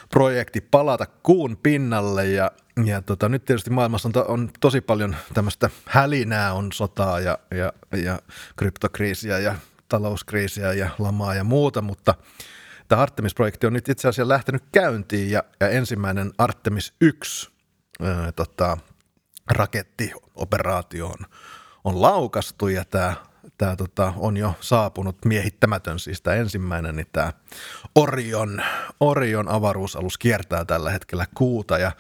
[0.10, 2.52] projekti palata kuun pinnalle ja,
[2.86, 7.38] ja tota, nyt tietysti maailmassa on, to, on tosi paljon tämmöistä hälinää, on sotaa ja,
[7.52, 8.20] ja, ja
[8.56, 9.56] kryptokriisiä ja
[9.90, 12.16] talouskriisiä ja lamaa ja muuta, mutta
[12.88, 17.52] tämä Artemis-projekti on nyt itse asiassa lähtenyt käyntiin ja, ja ensimmäinen Artemis 1
[18.02, 18.78] ää, tota,
[19.52, 21.26] rakettioperaatio on,
[21.84, 23.16] on laukastu ja tämä
[23.58, 27.34] tämä tota, on jo saapunut miehittämätön, siis tämä ensimmäinen, niin tämä
[27.96, 28.62] Orion,
[29.00, 31.78] Orion avaruusalus kiertää tällä hetkellä kuuta.
[31.78, 31.92] Ja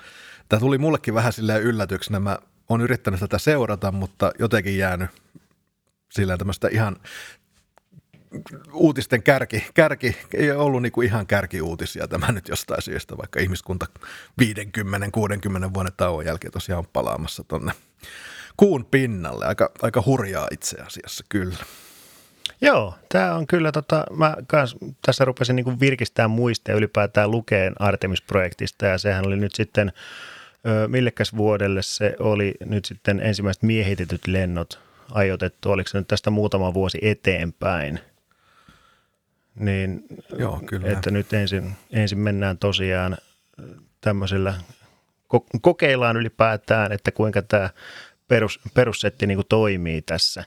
[0.49, 2.37] tämä tuli mullekin vähän silleen yllätyksenä, mä
[2.69, 5.09] oon yrittänyt tätä seurata, mutta jotenkin jäänyt
[6.09, 6.95] sillä tämmöistä ihan
[8.73, 13.85] uutisten kärki, kärki ei ollut niin kuin ihan kärkiuutisia tämä nyt jostain syystä, vaikka ihmiskunta
[14.41, 14.45] 50-60
[15.73, 17.71] vuoden tauon jälkeen tosiaan on palaamassa tonne
[18.57, 19.45] kuun pinnalle.
[19.45, 21.57] Aika, aika hurjaa itse asiassa kyllä.
[22.61, 28.85] Joo, tämä on kyllä, tota, mä kans, tässä rupesin niin virkistämään muistia ylipäätään lukeen Artemis-projektista
[28.85, 29.91] ja sehän oli nyt sitten,
[30.87, 34.79] millekäs vuodelle se oli nyt sitten ensimmäiset miehitetyt lennot
[35.11, 37.99] ajoitettu, oliko se nyt tästä muutama vuosi eteenpäin?
[39.59, 40.03] Niin,
[40.37, 40.91] Joo, kyllä.
[40.91, 43.17] että nyt ensin, ensin mennään tosiaan
[44.01, 44.53] tämmöisellä,
[45.61, 47.69] kokeillaan ylipäätään, että kuinka tämä
[48.27, 50.43] perus, perussetti niin kuin toimii tässä.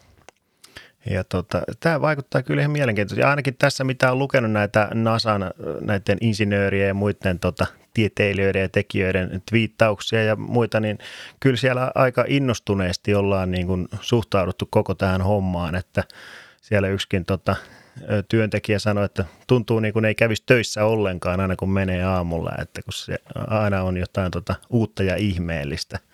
[1.10, 3.22] Ja tota, tämä vaikuttaa kyllä ihan mielenkiintoisesti.
[3.22, 9.42] Ainakin tässä, mitä on lukenut näitä NASAn näiden insinöörien ja muiden tota, tieteilijöiden ja tekijöiden
[9.50, 10.98] twiittauksia ja muita, niin
[11.40, 16.04] kyllä siellä aika innostuneesti ollaan niin kuin suhtauduttu koko tähän hommaan, että
[16.62, 17.56] siellä yksikin tota,
[18.28, 22.82] työntekijä sanoi, että tuntuu niin kuin ei kävisi töissä ollenkaan aina kun menee aamulla, että
[22.82, 25.98] kun se aina on jotain tota, uutta ja ihmeellistä–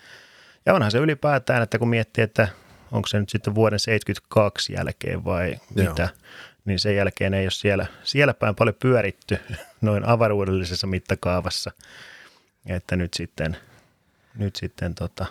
[0.67, 2.49] ja onhan se ylipäätään, että kun miettii, että
[2.93, 5.89] onko se nyt sitten vuoden 72 jälkeen vai Joo.
[5.89, 6.09] mitä,
[6.65, 9.39] niin sen jälkeen ei ole siellä, siellä päin paljon pyöritty
[9.81, 11.71] noin avaruudellisessa mittakaavassa.
[12.67, 13.57] Että nyt sitten,
[14.39, 15.27] nyt sitten tota,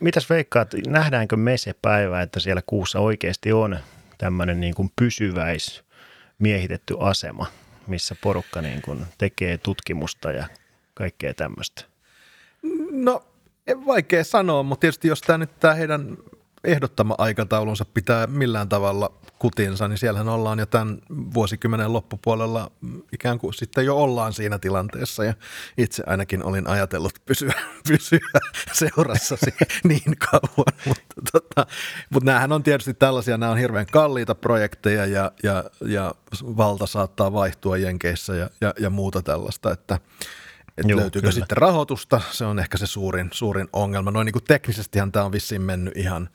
[0.00, 3.78] mitäs veikkaat, nähdäänkö me se päivä, että siellä kuussa oikeasti on
[4.20, 5.84] tämmöinen niin kuin pysyväis
[6.38, 7.46] miehitetty asema,
[7.86, 10.46] missä porukka niin kuin tekee tutkimusta ja
[10.94, 11.84] kaikkea tämmöistä?
[12.90, 13.24] No
[13.86, 16.18] Vaikea sanoa, mutta tietysti jos tämä nyt tämä heidän
[16.64, 20.98] ehdottama aikataulunsa pitää millään tavalla kutinsa, niin siellähän ollaan jo tämän
[21.34, 22.70] vuosikymmenen loppupuolella
[23.12, 25.34] ikään kuin sitten jo ollaan siinä tilanteessa ja
[25.78, 27.52] itse ainakin olin ajatellut pysyä,
[27.88, 28.18] pysyä
[28.72, 29.54] seurassasi
[29.88, 31.66] niin kauan, mutta, tota,
[32.10, 37.32] mutta näähän on tietysti tällaisia, nämä on hirveän kalliita projekteja ja, ja, ja valta saattaa
[37.32, 39.98] vaihtua Jenkeissä ja, ja, ja muuta tällaista, että
[40.78, 41.40] että Joo, löytyykö kyllä.
[41.40, 44.10] sitten rahoitusta, se on ehkä se suurin, suurin ongelma.
[44.10, 46.28] Noin niin kuin teknisestihan tämä on vissiin mennyt ihan,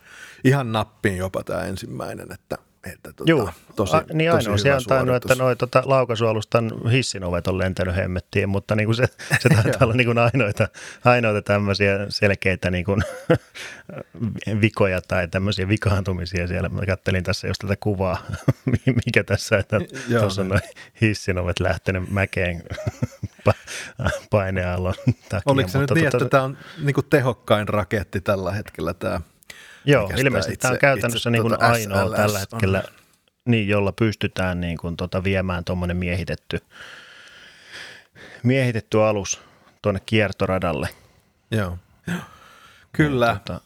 [0.43, 4.73] ihan nappiin jopa tämä ensimmäinen, että, että tota, Joo, tosi, A, niin tosi ainoa se
[4.73, 9.05] on tainnut, että noi tota, laukaisualustan hissin ovet on lentänyt hemmettiin, mutta niin kuin se,
[9.39, 10.67] se taitaa olla niin kuin ainoita,
[11.05, 13.03] ainoita tämmöisiä selkeitä niin kuin,
[14.61, 16.69] vikoja tai tämmöisiä vikaantumisia siellä.
[16.69, 18.17] Mä kattelin tässä just tätä kuvaa,
[19.05, 19.79] mikä tässä, että
[20.19, 20.61] tuossa on noin
[21.01, 22.63] hissin ovet lähtenyt mäkeen
[24.29, 24.93] paineallon
[25.29, 25.41] takia.
[25.45, 29.21] Oliko se nyt niin, tota, että tämä on niin kuin tehokkain raketti tällä hetkellä tämä?
[29.85, 32.93] Joo, ilmeisesti itse, tämä on käytännössä niin kuin tuota ainoa SLS tällä hetkellä, on.
[33.45, 36.59] niin, jolla pystytään niin kuin tuota viemään tuommoinen miehitetty,
[38.43, 39.41] miehitetty alus
[39.81, 40.89] tuonne kiertoradalle.
[41.51, 41.77] Joo,
[42.91, 43.25] Kyllä.
[43.25, 43.61] Ja, tuota,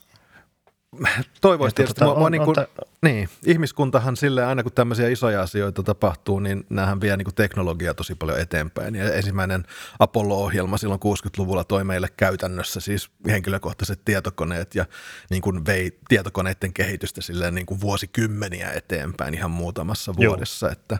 [1.41, 1.99] Toivoisi tietysti.
[1.99, 2.65] Tota, on, on, niin, kuin, on
[3.01, 7.93] niin, ihmiskuntahan sille aina kun tämmöisiä isoja asioita tapahtuu, niin näähän vie niin kuin teknologiaa
[7.93, 8.95] tosi paljon eteenpäin.
[8.95, 9.65] Ja ensimmäinen
[9.99, 14.85] Apollo-ohjelma silloin 60-luvulla toi meille käytännössä siis henkilökohtaiset tietokoneet ja
[15.29, 20.29] niin kuin vei tietokoneiden kehitystä silleen niin kuin vuosikymmeniä eteenpäin ihan muutamassa Joo.
[20.29, 20.71] vuodessa.
[20.71, 20.97] Että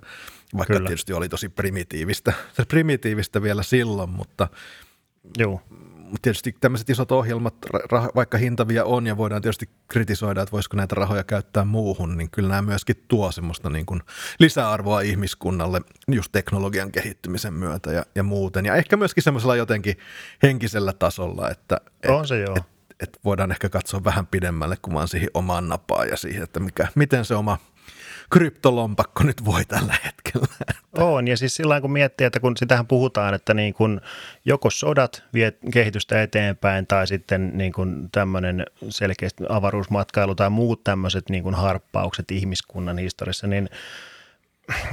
[0.57, 0.87] vaikka Kyllä.
[0.87, 2.33] tietysti oli tosi primitiivistä,
[2.67, 4.47] primitiivistä vielä silloin, mutta
[5.37, 5.61] Joo
[6.21, 7.55] tietysti tämmöiset isot ohjelmat,
[7.91, 12.29] rah, vaikka hintavia on ja voidaan tietysti kritisoida, että voisiko näitä rahoja käyttää muuhun, niin
[12.31, 14.01] kyllä nämä myöskin tuo semmoista niin kuin
[14.39, 18.65] lisäarvoa ihmiskunnalle just teknologian kehittymisen myötä ja, ja muuten.
[18.65, 19.97] Ja ehkä myöskin semmoisella jotenkin
[20.43, 22.55] henkisellä tasolla, että on se joo.
[22.57, 22.63] Et,
[22.99, 26.87] et voidaan ehkä katsoa vähän pidemmälle kuin vaan siihen omaan napaan ja siihen, että mikä,
[26.95, 27.57] miten se oma–
[28.29, 30.47] kryptolompakko nyt voi tällä hetkellä.
[30.97, 34.01] On, ja siis sillä kun miettii, että kun sitähän puhutaan, että niin kun
[34.45, 41.29] joko sodat vie kehitystä eteenpäin tai sitten niin kun tämmöinen selkeästi avaruusmatkailu tai muut tämmöiset
[41.29, 43.69] niin kun harppaukset ihmiskunnan historiassa, niin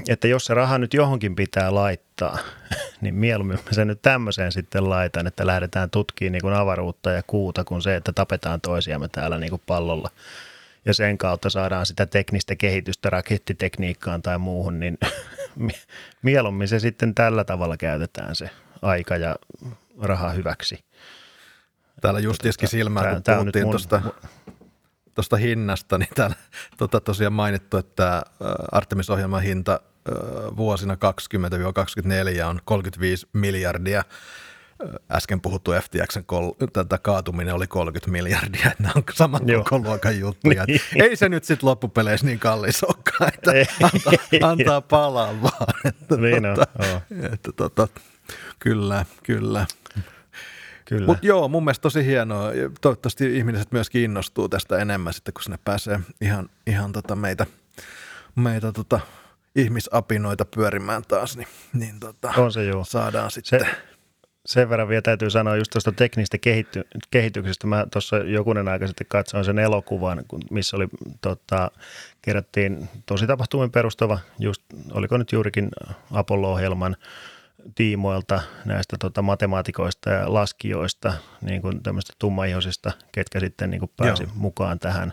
[0.08, 2.38] että jos se raha nyt johonkin pitää laittaa,
[3.00, 7.22] niin mieluummin mä sen nyt tämmöiseen sitten laitan, että lähdetään tutkimaan niin kuin avaruutta ja
[7.26, 10.10] kuuta kuin se, että tapetaan toisiamme täällä niin pallolla.
[10.84, 14.98] Ja sen kautta saadaan sitä teknistä kehitystä rakettitekniikkaan tai muuhun, niin
[16.22, 18.50] mieluummin se sitten tällä tavalla käytetään se
[18.82, 19.36] aika ja
[20.02, 20.84] raha hyväksi.
[22.00, 24.02] Täällä just iski silmään, kun tämä puhuttiin tuosta
[25.16, 26.36] tuosta hinnasta, niin täällä
[26.78, 28.22] tota, tosiaan mainittu, että
[28.72, 29.80] Artemis-ohjelman hinta
[30.56, 30.98] vuosina 20-24
[32.44, 34.02] on 35 miljardia.
[35.10, 40.18] Äsken puhuttu FTXn kol- tätä kaatuminen oli 30 miljardia, että nämä on saman koko luokan
[40.18, 40.64] juttuja.
[40.66, 40.80] niin.
[41.02, 43.50] Ei se nyt sitten loppupeleissä niin kallis olekaan, että
[43.82, 45.74] antaa, antaa palaa vaan.
[45.84, 47.00] Että niin tota, no,
[47.32, 47.88] että tota,
[48.58, 49.66] kyllä, kyllä.
[50.84, 51.06] Kyllä.
[51.06, 52.50] Mutta joo, mun mielestä tosi hienoa.
[52.80, 57.46] Toivottavasti ihmiset myös kiinnostuu tästä enemmän sitten, kun sinne pääsee ihan, ihan tota meitä,
[58.34, 59.00] meitä tota
[59.56, 62.84] ihmisapinoita pyörimään taas, niin, niin tota, On se joo.
[62.84, 63.60] saadaan sitten...
[63.60, 63.66] Se,
[64.46, 67.66] sen verran vielä täytyy sanoa just tuosta teknistä kehitty, kehityksestä.
[67.66, 70.88] Mä tuossa jokunen aika sitten katsoin sen elokuvan, missä oli,
[71.20, 71.70] tota,
[72.22, 75.68] kerättiin tosi tapahtumien perustava, just, oliko nyt juurikin
[76.12, 76.96] Apollo-ohjelman
[77.74, 84.22] tiimoilta näistä tota, matemaatikoista ja laskijoista, niin kuin tämmöistä tummaihoisista, ketkä sitten niin kuin pääsi
[84.22, 84.32] Joo.
[84.34, 85.12] mukaan tähän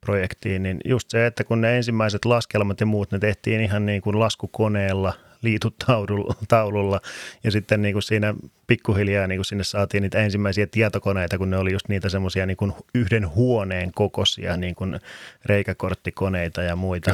[0.00, 4.02] projektiin, niin just se, että kun ne ensimmäiset laskelmat ja muut, ne tehtiin ihan niin
[4.02, 5.12] kuin laskukoneella–
[5.42, 7.00] liitutaululla.
[7.44, 8.34] Ja sitten niin kuin siinä
[8.66, 12.56] pikkuhiljaa niin kuin sinne saatiin niitä ensimmäisiä tietokoneita, kun ne oli just niitä semmoisia niin
[12.56, 15.00] kuin yhden huoneen kokoisia niin kuin
[15.44, 17.10] reikäkorttikoneita ja muita,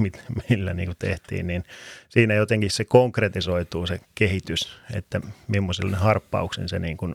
[0.50, 1.64] millä niin kuin tehtiin, niin
[2.08, 7.14] siinä jotenkin se konkretisoituu se kehitys, että millaisille harppauksen se niin kuin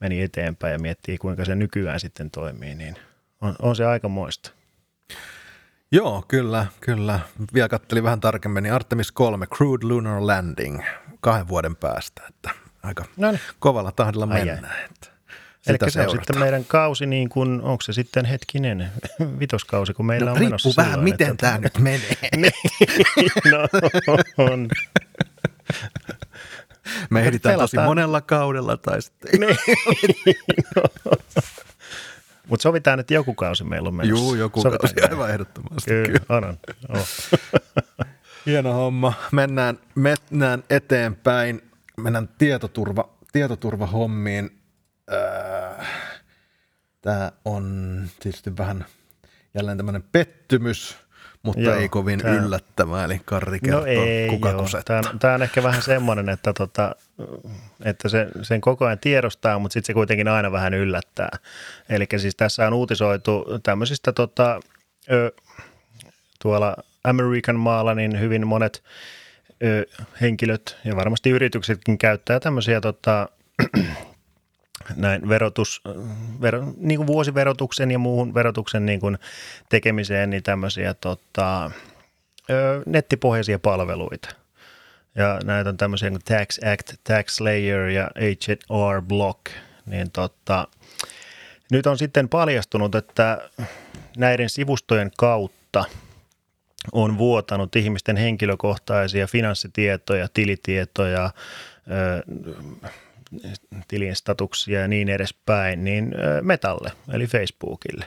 [0.00, 2.96] meni eteenpäin ja miettii, kuinka se nykyään sitten toimii, niin
[3.40, 4.50] on, on se aika moista.
[5.94, 7.20] Joo, kyllä, kyllä.
[7.54, 10.82] Vielä kattelin vähän tarkemmin, niin Artemis 3, Crude Lunar Landing,
[11.20, 12.50] kahden vuoden päästä, että
[12.82, 13.40] aika Noniin.
[13.58, 14.64] kovalla tahdilla mennään.
[14.90, 15.08] Että
[15.66, 16.18] Eli se seurataan.
[16.18, 18.90] on sitten meidän kausi, niin kuin, onko se sitten hetkinen
[19.40, 21.46] vitoskausi, kun meillä no, on menossa vähän, silloin, miten että...
[21.46, 22.16] tämä nyt menee.
[22.36, 22.52] Niin.
[23.52, 23.68] no,
[24.38, 24.68] on.
[27.10, 29.40] Me ehditään tosi monella kaudella tai sitten...
[29.40, 29.56] Niin.
[30.76, 30.82] no.
[32.48, 34.24] Mutta sovitaan, että joku kausi meillä on menossa.
[34.24, 35.90] Joo, joku sovitaan kausi, aivan ehdottomasti.
[35.90, 36.24] Kyllä, kyllä.
[36.28, 36.58] on, on.
[36.88, 37.06] Oh.
[38.46, 39.12] Hieno homma.
[39.32, 41.62] Mennään, mennään eteenpäin.
[41.96, 44.50] Mennään tietoturva, tietoturvahommiin.
[45.12, 45.86] Äh,
[47.04, 48.86] Tämä on tietysti vähän
[49.54, 50.96] jälleen tämmöinen pettymys
[51.44, 54.66] mutta joo, ei kovin tämä, yllättävää, eli Karri kertoo, no ei, kuka joo.
[54.84, 56.94] Tämä, on, tämä on ehkä vähän semmoinen, että, tota,
[57.84, 61.38] että se, sen koko ajan tiedostaa, mutta sitten se kuitenkin aina vähän yllättää.
[61.88, 64.60] Eli siis tässä on uutisoitu tämmöisistä tota,
[65.10, 65.32] ö,
[66.42, 68.82] tuolla American maalla, niin hyvin monet
[69.62, 69.86] ö,
[70.20, 73.28] henkilöt ja varmasti yrityksetkin käyttää tämmöisiä tota,
[74.96, 75.82] näin verotus,
[76.40, 79.18] vero, niin kuin vuosiverotuksen ja muuhun verotuksen niin kuin
[79.68, 81.70] tekemiseen niin tämmöisiä tota,
[82.86, 84.28] nettipohjaisia palveluita.
[85.14, 88.10] Ja näitä on tämmöisiä kuin Tax Act, Tax Layer ja
[88.70, 89.40] HR Block.
[89.86, 90.68] Niin tota,
[91.70, 93.50] nyt on sitten paljastunut, että
[94.16, 95.84] näiden sivustojen kautta
[96.92, 101.30] on vuotanut ihmisten henkilökohtaisia finanssitietoja, tilitietoja,
[103.88, 108.04] tilin statuksia ja niin edespäin, niin Metalle, eli Facebookille.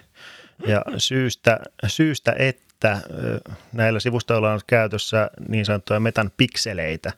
[0.68, 3.02] Ja syystä, syystä että
[3.74, 7.12] näillä sivustoilla on käytössä niin sanottuja metan pikseleitä.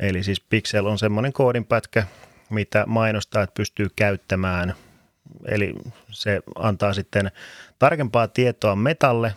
[0.00, 2.06] Eli siis pixel on semmoinen koodinpätkä,
[2.50, 4.74] mitä mainostaa, että pystyy käyttämään.
[5.44, 5.74] Eli
[6.10, 7.30] se antaa sitten
[7.78, 9.34] tarkempaa tietoa metalle,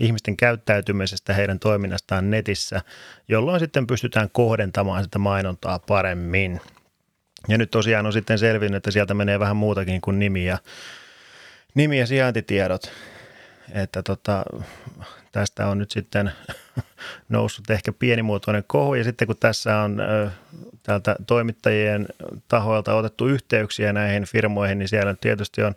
[0.00, 2.82] ihmisten käyttäytymisestä, heidän toiminnastaan netissä,
[3.28, 6.60] jolloin sitten pystytään kohdentamaan sitä mainontaa paremmin.
[7.48, 10.58] Ja nyt tosiaan on sitten selvinnyt, että sieltä menee vähän muutakin kuin nimi ja,
[11.74, 12.92] nimi ja sijaintitiedot.
[13.72, 14.44] Että tota,
[15.32, 16.32] tästä on nyt sitten
[17.28, 20.02] noussut ehkä pienimuotoinen kohu ja sitten kun tässä on
[20.82, 22.06] täältä toimittajien
[22.48, 25.74] tahoilta otettu yhteyksiä näihin firmoihin, niin siellä tietysti on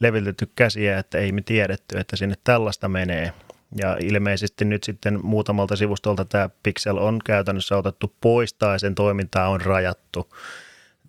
[0.00, 3.32] levitetty käsiä, että ei me tiedetty, että sinne tällaista menee.
[3.76, 9.48] Ja ilmeisesti nyt sitten muutamalta sivustolta tämä Pixel on käytännössä otettu pois tai sen toimintaa
[9.48, 10.30] on rajattu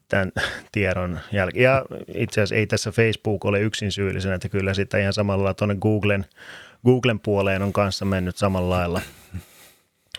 [0.08, 0.32] tämän
[0.72, 1.64] tiedon jälkeen.
[1.64, 5.76] Ja itse asiassa ei tässä Facebook ole yksin syyllisenä, että kyllä sitä ihan samalla tuonne
[5.76, 6.26] Googlen,
[6.86, 9.02] Googlen puoleen on kanssa mennyt samalla lailla,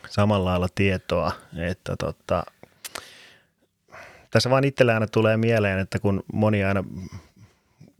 [0.08, 2.44] samalla lailla tietoa, että tota,
[4.30, 6.84] tässä vaan itsellä aina tulee mieleen, että kun moni aina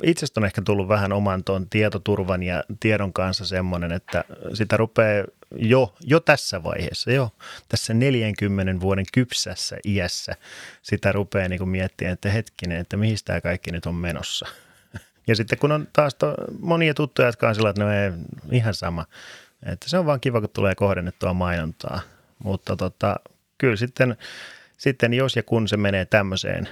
[0.03, 5.25] itsestä on ehkä tullut vähän oman tuon tietoturvan ja tiedon kanssa semmoinen, että sitä rupeaa
[5.57, 7.31] jo, jo tässä vaiheessa, jo
[7.69, 10.37] tässä 40 vuoden kypsässä iässä
[10.83, 14.47] sitä rupeaa niin miettimään, että hetkinen, että mihin tämä kaikki nyt on menossa.
[15.27, 18.11] Ja sitten kun on taas to, monia tuttuja, jotka on sillä, että no ei,
[18.51, 19.07] ihan sama.
[19.67, 22.01] Että se on vaan kiva, kun tulee kohdennettua mainontaa.
[22.39, 23.17] Mutta tota,
[23.59, 24.17] kyllä sitten,
[24.77, 26.69] sitten jos ja kun se menee tämmöiseen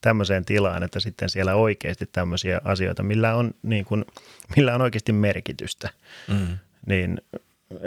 [0.00, 4.04] tämmöiseen tilaan, että sitten siellä oikeasti tämmöisiä asioita, millä on, niin kuin,
[4.56, 5.90] millä on oikeasti merkitystä,
[6.28, 6.58] mm.
[6.86, 7.20] niin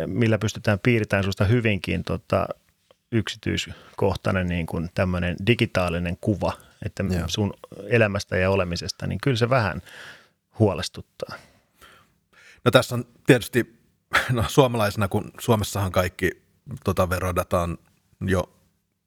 [0.06, 2.48] millä pystytään piirtämään sinusta hyvinkin tota,
[3.12, 6.54] yksityiskohtainen niin kuin tämmöinen digitaalinen kuva,
[6.86, 7.28] että Joo.
[7.28, 7.54] sun
[7.88, 9.82] elämästä ja olemisesta, niin kyllä se vähän
[10.60, 11.36] huolestuttaa.
[12.66, 13.80] No tässä on tietysti,
[14.32, 16.32] no suomalaisena, kun Suomessahan kaikki
[16.84, 17.78] tota, verodata on
[18.22, 18.61] jo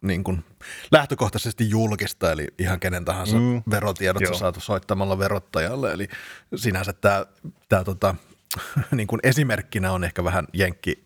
[0.05, 0.45] niin kuin
[0.91, 3.63] lähtökohtaisesti julkista, eli ihan kenen tahansa mm.
[3.71, 5.93] verotiedot on saatu soittamalla verottajalle.
[5.93, 6.09] Eli
[6.55, 7.27] sinänsä tämä,
[7.69, 8.15] tämä tota,
[8.97, 11.05] niin kuin esimerkkinä on ehkä vähän jenkki,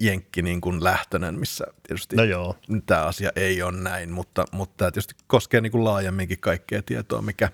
[0.00, 2.56] jenkki niin kuin lähtöinen, missä tietysti no joo.
[2.86, 7.22] tämä asia ei ole näin, mutta, mutta tämä tietysti koskee niin kuin laajemminkin kaikkea tietoa,
[7.22, 7.50] mikä,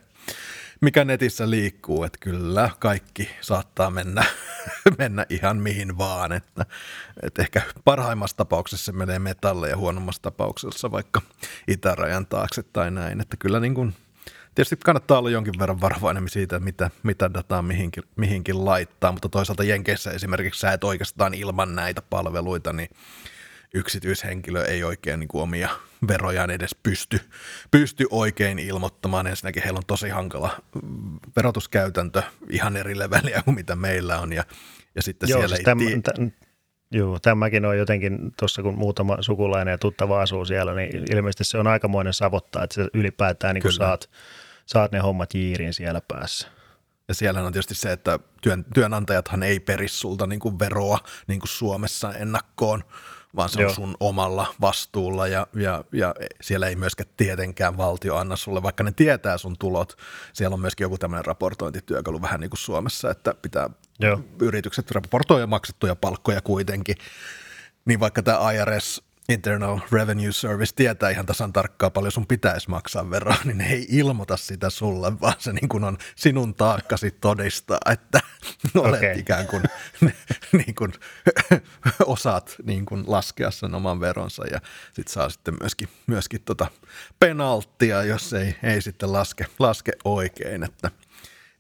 [0.83, 4.25] mikä netissä liikkuu, että kyllä kaikki saattaa mennä,
[4.99, 6.67] mennä ihan mihin vaan, että,
[7.23, 11.23] että ehkä parhaimmassa tapauksessa se menee metalle ja huonommassa tapauksessa vaikka
[11.69, 13.95] itärajan taakse tai näin, että kyllä niin kuin–
[14.55, 19.65] Tietysti kannattaa olla jonkin verran varovainen siitä, mitä, mitä dataa mihinkin, mihinkin laittaa, mutta toisaalta
[19.65, 22.89] Jenkeissä esimerkiksi sä et oikeastaan ilman näitä palveluita, niin
[23.75, 25.69] yksityishenkilö ei oikein niin kuin omia
[26.09, 27.21] verojaan edes pysty,
[27.71, 29.27] pysty oikein ilmoittamaan.
[29.27, 30.51] Ensinnäkin heillä on tosi hankala
[31.37, 34.45] verotuskäytäntö ihan eri leveliä kuin mitä meillä on ja,
[34.95, 36.01] ja sitten Joo, siellä siis ei...
[36.03, 36.33] Tämän,
[36.95, 41.59] Joo, tämäkin on jotenkin, tuossa kun muutama sukulainen ja tuttava asuu siellä, niin ilmeisesti se
[41.59, 44.11] on aikamoinen savottaa, että sä ylipäätään niin saat,
[44.67, 46.49] saat ne hommat jiiriin siellä päässä.
[47.09, 51.41] Ja siellä on tietysti se, että työn, työnantajathan ei peri sulta niin kuin veroa niin
[51.41, 52.85] kuin Suomessa ennakkoon,
[53.37, 53.69] vaan se Joo.
[53.69, 58.85] on sun omalla vastuulla ja, ja, ja siellä ei myöskään tietenkään valtio anna sulle, vaikka
[58.85, 59.97] ne tietää sun tulot.
[60.33, 64.21] Siellä on myöskin joku tämmöinen raportointityökalu vähän niin kuin Suomessa, että pitää Joo.
[64.41, 66.97] yritykset raportoida maksettuja palkkoja kuitenkin.
[67.85, 73.11] Niin vaikka tämä IRS Internal Revenue Service tietää ihan tasan tarkkaan paljon sun pitäisi maksaa
[73.11, 77.79] veroa, niin ne ei ilmoita sitä sulle, vaan se niin kuin on sinun taakkasi todistaa,
[77.91, 78.21] että
[78.79, 79.19] olet okay.
[79.19, 79.63] ikään kuin,
[80.67, 80.93] niin kuin
[82.07, 84.61] osaat niin kuin laskea sen oman veronsa ja
[84.93, 86.67] sit saa sitten myöskin, myöskin tota
[87.19, 90.91] penalttia, jos ei, ei sitten laske, laske oikein, että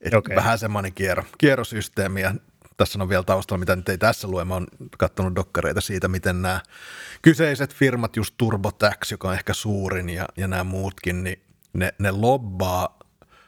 [0.01, 0.37] et okay.
[0.37, 2.35] vähän semmoinen kierro, kierrosysteemi ja
[2.83, 4.67] tässä on vielä taustalla, mitä nyt ei tässä lue, mä oon
[4.99, 6.61] katsonut dokkareita siitä, miten nämä
[7.23, 11.43] kyseiset firmat, just TurboTax, joka on ehkä suurin ja, ja nämä muutkin, niin
[11.73, 12.99] ne, ne lobbaa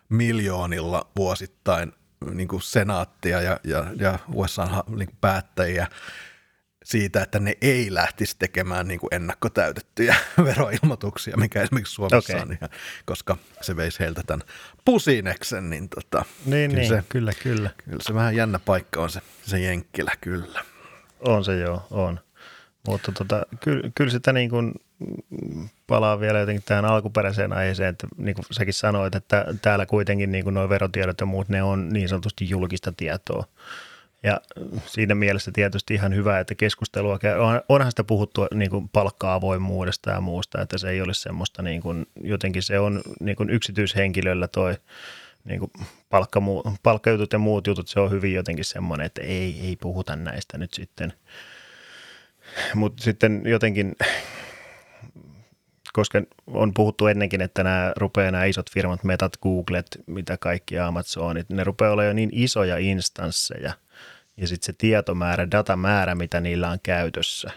[0.08, 1.92] miljoonilla vuosittain
[2.32, 5.16] niin kuin senaattia ja, ja, ja USA niin
[6.84, 12.42] siitä, että ne ei lähtisi tekemään niin kuin ennakkotäytettyjä veroilmoituksia, mikä esimerkiksi Suomessa okay.
[12.42, 12.70] on ihan,
[13.04, 14.46] koska se veisi heiltä tämän
[14.84, 15.70] pusineksen.
[15.70, 17.70] Niin, tota, niin, kyllä, niin se, kyllä, kyllä.
[17.84, 20.64] Kyllä se vähän jännä paikka on se, se jenkkilä, kyllä.
[21.20, 22.20] On se joo, on.
[22.86, 24.72] Mutta tota, kyllä, kyllä sitä niin kuin
[25.86, 30.44] palaa vielä jotenkin tähän alkuperäiseen aiheeseen, että niin kuin säkin sanoit, että täällä kuitenkin niin
[30.44, 33.44] kuin nuo verotiedot ja muut, ne on niin sanotusti julkista tietoa.
[34.24, 34.40] Ja
[34.86, 37.38] siinä mielessä tietysti ihan hyvä, että keskustelua käy.
[37.68, 42.06] Onhan sitä puhuttu niin kuin palkka-avoimuudesta ja muusta, että se ei ole semmoista, niin kuin,
[42.22, 44.74] jotenkin se on niin kuin yksityishenkilöllä toi
[45.44, 45.70] niin kuin
[46.10, 46.42] palkka,
[46.82, 50.74] palkkajutut ja muut jutut, se on hyvin jotenkin semmoinen, että ei, ei puhuta näistä nyt
[50.74, 51.12] sitten.
[52.74, 53.96] Mutta sitten jotenkin,
[55.92, 61.48] koska on puhuttu ennenkin, että nämä rupeaa nämä isot firmat, Metat, Googlet, mitä kaikki Amazonit,
[61.48, 63.72] ne rupeaa olemaan jo niin isoja instansseja–
[64.36, 67.50] ja sitten se tietomäärä, datamäärä, mitä niillä on käytössä,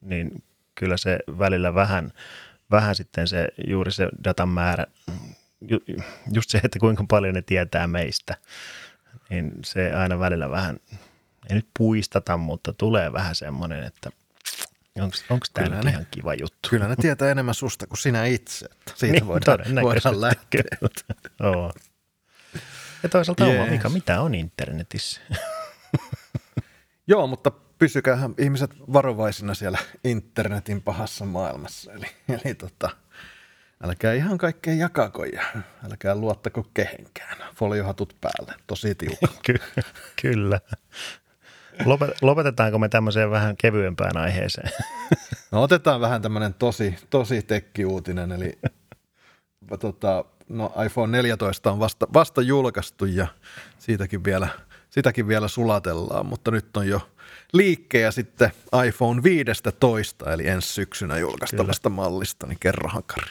[0.00, 0.42] niin
[0.74, 2.12] kyllä se välillä vähän,
[2.70, 4.86] vähän sitten se juuri se datan määrä,
[5.60, 5.78] ju,
[6.32, 8.36] just se, että kuinka paljon ne tietää meistä,
[9.30, 10.80] niin se aina välillä vähän,
[11.48, 14.10] ei nyt puistata, mutta tulee vähän semmoinen, että
[15.30, 16.68] onko tämä ihan kiva juttu.
[16.70, 20.62] Kyllä ne tietää enemmän susta kuin sinä itse, että siitä niin, voidaan, voidaan lähteä.
[21.40, 21.72] Joo.
[23.02, 23.70] Ja toisaalta yes.
[23.70, 25.20] mikä, mitä on internetissä?
[27.10, 31.92] Joo, mutta pysykäähän ihmiset varovaisina siellä internetin pahassa maailmassa.
[31.92, 32.90] Eli, eli tota,
[33.84, 35.42] älkää ihan kaikkea jakako ja
[35.90, 37.36] älkää luottako kehenkään.
[37.54, 39.26] Foliohatut päälle, tosi tiukka.
[39.46, 39.82] Ky-
[40.22, 40.60] kyllä.
[42.22, 44.70] Lopetetaanko me tämmöiseen vähän kevyempään aiheeseen?
[45.52, 48.58] No otetaan vähän tämmöinen tosi, tosi tekkiuutinen, eli
[49.80, 53.26] tota, no iPhone 14 on vasta, vasta julkaistu ja
[53.78, 54.48] siitäkin vielä–
[54.90, 57.10] sitäkin vielä sulatellaan, mutta nyt on jo
[57.52, 58.50] liikkeä sitten
[58.86, 62.02] iPhone 15, eli ensi syksynä julkaistavasta Kyllä.
[62.02, 63.30] mallista, niin kerrohan Kari.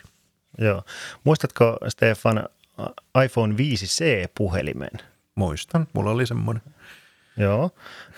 [0.58, 0.84] Joo.
[1.24, 2.50] Muistatko Stefan
[3.26, 5.00] iPhone 5C-puhelimen?
[5.36, 6.64] Muistan, mulla oli semmoinen.
[7.38, 7.72] Joo,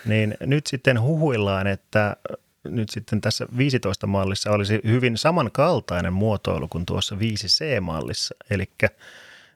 [0.06, 2.16] niin nyt sitten huhuillaan, että
[2.64, 8.70] nyt sitten tässä 15 mallissa olisi hyvin samankaltainen muotoilu kuin tuossa 5C-mallissa, eli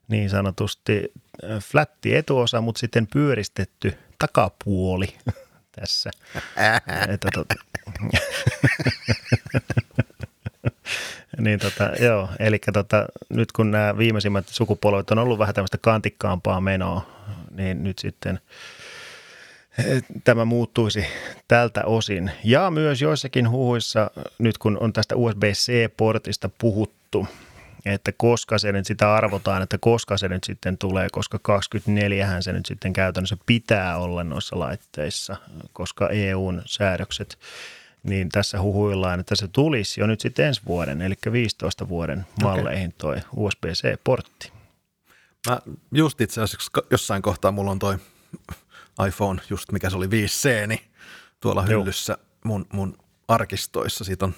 [0.08, 1.12] niin sanotusti
[1.60, 5.08] flätti etuosa, mutta sitten pyöristetty takapuoli
[5.80, 6.10] tässä.
[7.08, 7.54] että, tota,
[11.44, 16.60] niin tota, joo, eli tota, nyt kun nämä viimeisimmät sukupolvet on ollut vähän tämmöistä kantikkaampaa
[16.60, 17.06] menoa,
[17.50, 18.40] niin nyt sitten
[19.78, 21.06] eh, tämä muuttuisi
[21.48, 22.30] tältä osin.
[22.44, 27.26] Ja myös joissakin huhuissa, nyt kun on tästä USB-C-portista puhuttu,
[27.86, 32.52] että koska se nyt sitä arvotaan, että koska se nyt sitten tulee, koska 24 se
[32.52, 35.36] nyt sitten käytännössä pitää olla noissa laitteissa,
[35.72, 37.38] koska EUn säädökset
[38.02, 42.94] niin tässä huhuillaan, että se tulisi jo nyt sitten ensi vuoden, eli 15 vuoden malleihin
[42.98, 44.52] toi USB-C-portti.
[45.48, 45.58] Mä
[45.92, 47.98] just itse asiassa jossain kohtaa mulla on toi
[49.08, 50.80] iPhone, just mikä se oli 5C, niin
[51.40, 54.04] tuolla hyllyssä mun, mun arkistoissa.
[54.04, 54.34] Siitä on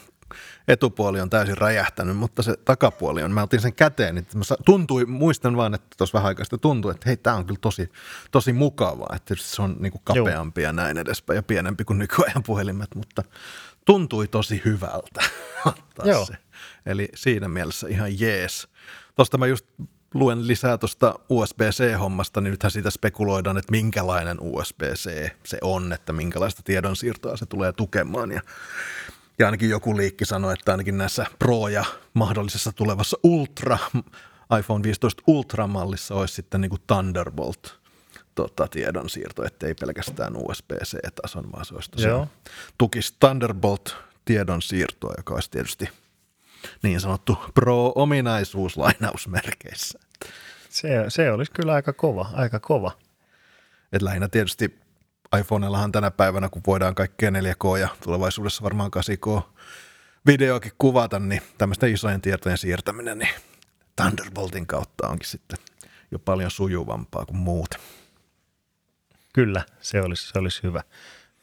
[0.68, 5.04] etupuoli on täysin räjähtänyt, mutta se takapuoli on, mä otin sen käteen, niin mä tuntui,
[5.04, 7.90] muistan vaan, että tuossa vähän aikaa tuntui, että hei, tämä on kyllä tosi,
[8.30, 10.68] tosi mukavaa, että se on niin kuin kapeampi Joo.
[10.68, 13.22] ja näin edespäin ja pienempi kuin nykyajan puhelimet, mutta
[13.84, 15.20] tuntui tosi hyvältä
[15.66, 16.24] ottaa Joo.
[16.24, 16.34] se.
[16.86, 18.68] Eli siinä mielessä ihan jees.
[19.16, 19.66] Tuosta mä just
[20.14, 26.62] luen lisää tuosta USB-C-hommasta, niin nythän siitä spekuloidaan, että minkälainen USB-C se on, että minkälaista
[26.62, 28.32] tiedonsiirtoa se tulee tukemaan.
[28.32, 28.40] Ja
[29.38, 31.84] ja ainakin joku liikki sanoi, että ainakin näissä Pro- ja
[32.14, 33.78] mahdollisessa tulevassa Ultra,
[34.58, 37.78] iPhone 15 Ultra-mallissa olisi sitten niin kuin Thunderbolt
[38.34, 42.30] tota, tiedonsiirto, ettei pelkästään USB-C-tason, vaan se olisi tosiaan,
[42.78, 45.88] tukisi Thunderbolt tiedonsiirtoa, joka olisi tietysti
[46.82, 49.98] niin sanottu pro-ominaisuus lainausmerkeissä.
[50.68, 52.92] Se, se olisi kyllä aika kova, aika kova.
[53.92, 54.78] Et lähinnä tietysti
[55.36, 59.42] iPhoneellahan tänä päivänä, kun voidaan kaikkea 4K ja tulevaisuudessa varmaan 8K
[60.26, 63.34] videoakin kuvata, niin tämmöisten isojen tietojen siirtäminen niin
[63.96, 65.58] Thunderboltin kautta onkin sitten
[66.10, 67.74] jo paljon sujuvampaa kuin muut.
[69.34, 70.82] Kyllä, se olisi, se olisi hyvä.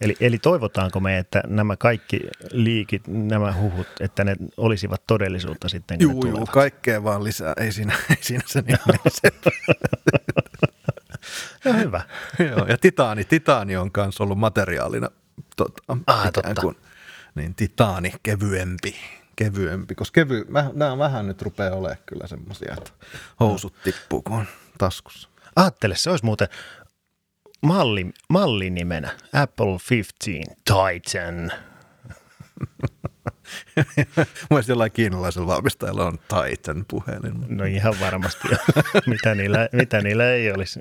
[0.02, 2.20] Eli, eli toivotaanko me, että nämä kaikki
[2.52, 7.54] liikit, nämä huhut, että ne olisivat todellisuutta sitten, kun Juu, juu kaikkea vaan lisää.
[7.58, 8.78] Ei siinä, ei siinä se niin
[11.66, 12.02] No hyvä.
[12.50, 15.10] Joo, ja titaani, titaani on myös ollut materiaalina
[15.56, 16.62] tota, ah, totta.
[16.62, 16.76] Kuin,
[17.36, 18.96] niin titaani kevyempi,
[19.36, 22.92] kevyempi, koska kevy, mä, nämä vähän nyt rupeaa olemaan kyllä semmoisia, että
[23.40, 24.46] housut tippuu kun on
[24.78, 25.30] taskussa.
[25.56, 26.48] Aattele, se olisi muuten
[27.62, 31.52] malli, mallinimenä Apple 15 Titan.
[34.50, 37.34] Mielestäni jollain kiinalaisella valmistajalla on Titan puhelin.
[37.48, 38.48] No ihan varmasti
[39.08, 40.80] mitä, niillä, mitä niillä ei olisi.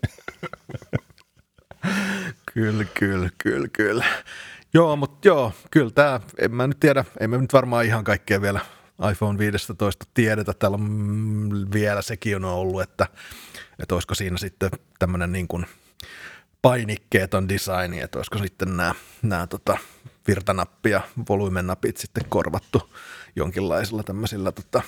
[2.55, 4.05] kyllä, kyllä, kyllä, kyllä.
[4.75, 8.41] Joo, mutta joo, kyllä tämä, en mä nyt tiedä, ei me nyt varmaan ihan kaikkea
[8.41, 8.61] vielä
[9.11, 10.53] iPhone 15 tiedetä.
[10.53, 13.07] Täällä on vielä sekin on ollut, että,
[13.79, 15.67] että olisiko siinä sitten tämmöinen niin kuin
[16.63, 19.79] painikkeeton designi, että olisiko sitten nämä, nämä tota,
[20.29, 22.95] virtanappi ja volyymenapit sitten korvattu
[23.37, 24.83] jonkinlaisilla tämmöisillä tota,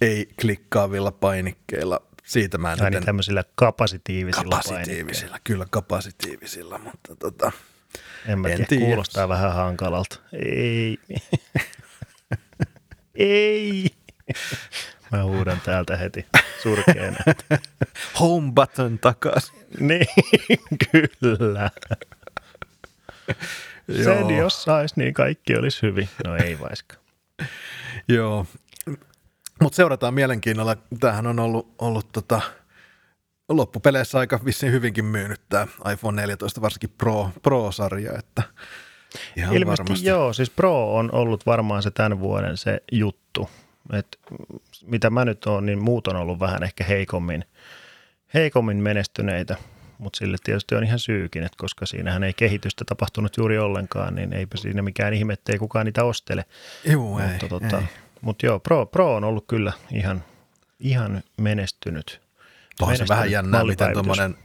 [0.00, 2.02] ei-klikkaavilla painikkeilla.
[2.24, 7.52] Siitä mä en niin tämmöisillä kapasitiivisilla Kapasitiivisilla, kyllä kapasitiivisilla, mutta tota,
[8.26, 8.84] en, en tiedä.
[8.84, 10.20] kuulostaa vähän hankalalta.
[10.32, 10.98] Ei.
[13.14, 13.86] ei.
[15.12, 16.26] Mä huudan täältä heti
[16.62, 17.16] surkeena.
[18.20, 19.52] Home button takas.
[19.80, 20.06] niin,
[20.92, 21.70] kyllä.
[24.04, 26.08] Sen jos sais, niin kaikki olisi hyvin.
[26.26, 26.96] No ei vaiska.
[28.08, 28.46] Joo.
[29.62, 30.76] Mutta seurataan mielenkiinnolla.
[31.00, 32.40] Tämähän on ollut, ollut tota,
[33.48, 38.12] loppupeleissä aika vissiin hyvinkin myynyt tämä iPhone 14, varsinkin Pro, Pro-sarja.
[38.18, 38.42] Että
[39.36, 40.06] ihan Ilmeisesti varmasti.
[40.06, 43.50] joo, siis Pro on ollut varmaan se tämän vuoden se juttu.
[43.92, 44.18] Et
[44.86, 47.44] mitä mä nyt oon, niin muut on ollut vähän ehkä heikommin,
[48.34, 49.56] heikommin menestyneitä
[49.98, 54.32] mutta sille tietysti on ihan syykin, että koska siinähän ei kehitystä tapahtunut juuri ollenkaan, niin
[54.32, 56.44] eipä siinä mikään ihme, ei kukaan niitä ostele.
[56.84, 57.84] Joo, mutta, ei, tota, ei.
[58.20, 60.24] Mutta joo, Pro, Pro on ollut kyllä ihan,
[60.80, 62.20] ihan menestynyt.
[62.78, 64.36] Tuohon se vähän jännää, miten tuommoinen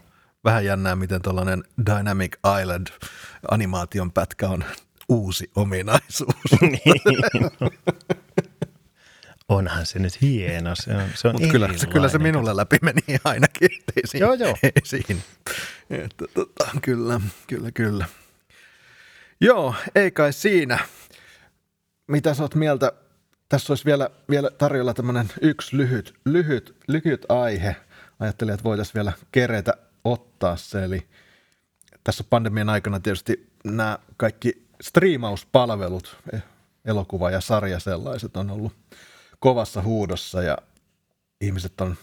[0.43, 2.87] vähän jännää, miten tuollainen Dynamic Island
[3.51, 4.63] animaation pätkä on
[5.09, 6.51] uusi ominaisuus.
[6.61, 7.51] niin.
[9.49, 12.77] Onhan se nyt hieno, se on, se on Mut kyllä, se, kyllä se minulle läpi
[12.81, 13.69] meni ainakin.
[13.95, 14.57] Ei siinä, joo, joo.
[14.63, 15.21] Ei siinä.
[15.89, 18.05] Että, tota, kyllä, kyllä, kyllä.
[19.41, 20.79] Joo, ei kai siinä.
[22.07, 22.91] Mitä sä oot mieltä?
[23.49, 27.75] Tässä olisi vielä, vielä tarjolla tämmöinen yksi lyhyt, lyhyt, lyhyt aihe.
[28.19, 29.73] Ajattelin, että voitaisiin vielä keretä
[30.03, 30.83] ottaa se.
[30.83, 31.07] Eli
[32.03, 36.17] tässä pandemian aikana tietysti nämä kaikki striimauspalvelut,
[36.85, 38.73] elokuva ja sarja sellaiset on ollut
[39.43, 40.57] kovassa huudossa ja
[41.41, 41.95] ihmiset on,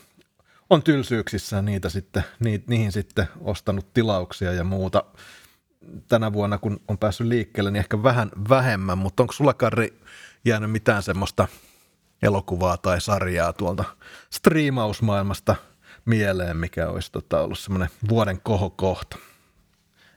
[0.70, 5.04] on tylsyyksissään niitä sitten, ni, niihin sitten ostanut tilauksia ja muuta.
[6.08, 10.00] tänä vuonna, kun on päässyt liikkeelle, niin ehkä vähän vähemmän, mutta onko sulla Karri
[10.44, 11.48] jäänyt mitään semmoista
[12.22, 13.84] elokuvaa tai sarjaa tuolta
[14.30, 15.56] striimausmaailmasta
[16.04, 19.16] mieleen, mikä olisi tota, ollut semmoinen vuoden kohokohta?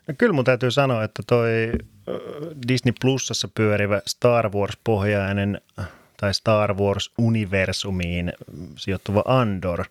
[0.08, 1.72] No kyllä mun täytyy sanoa, että toi
[2.68, 5.62] Disney Plusassa pyörivä Star Wars-pohjainen
[6.18, 8.34] tai Star Wars-universumiin
[8.78, 9.86] sijoittuva Andor,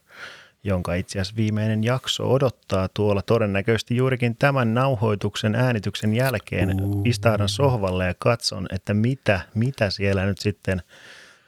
[0.65, 6.83] jonka itse asiassa viimeinen jakso odottaa tuolla todennäköisesti juurikin tämän nauhoituksen äänityksen jälkeen.
[6.83, 7.03] Uh.
[7.05, 10.83] Istahdan sohvalle ja katson, että mitä, mitä siellä nyt sitten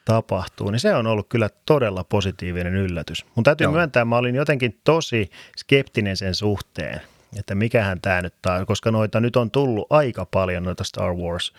[0.05, 3.27] tapahtuu, niin se on ollut kyllä todella positiivinen yllätys.
[3.35, 3.72] Mun täytyy Joo.
[3.72, 7.01] myöntää, mä olin jotenkin tosi skeptinen sen suhteen,
[7.39, 11.53] että mikähän tämä nyt on, koska noita nyt on tullut aika paljon noita Star Wars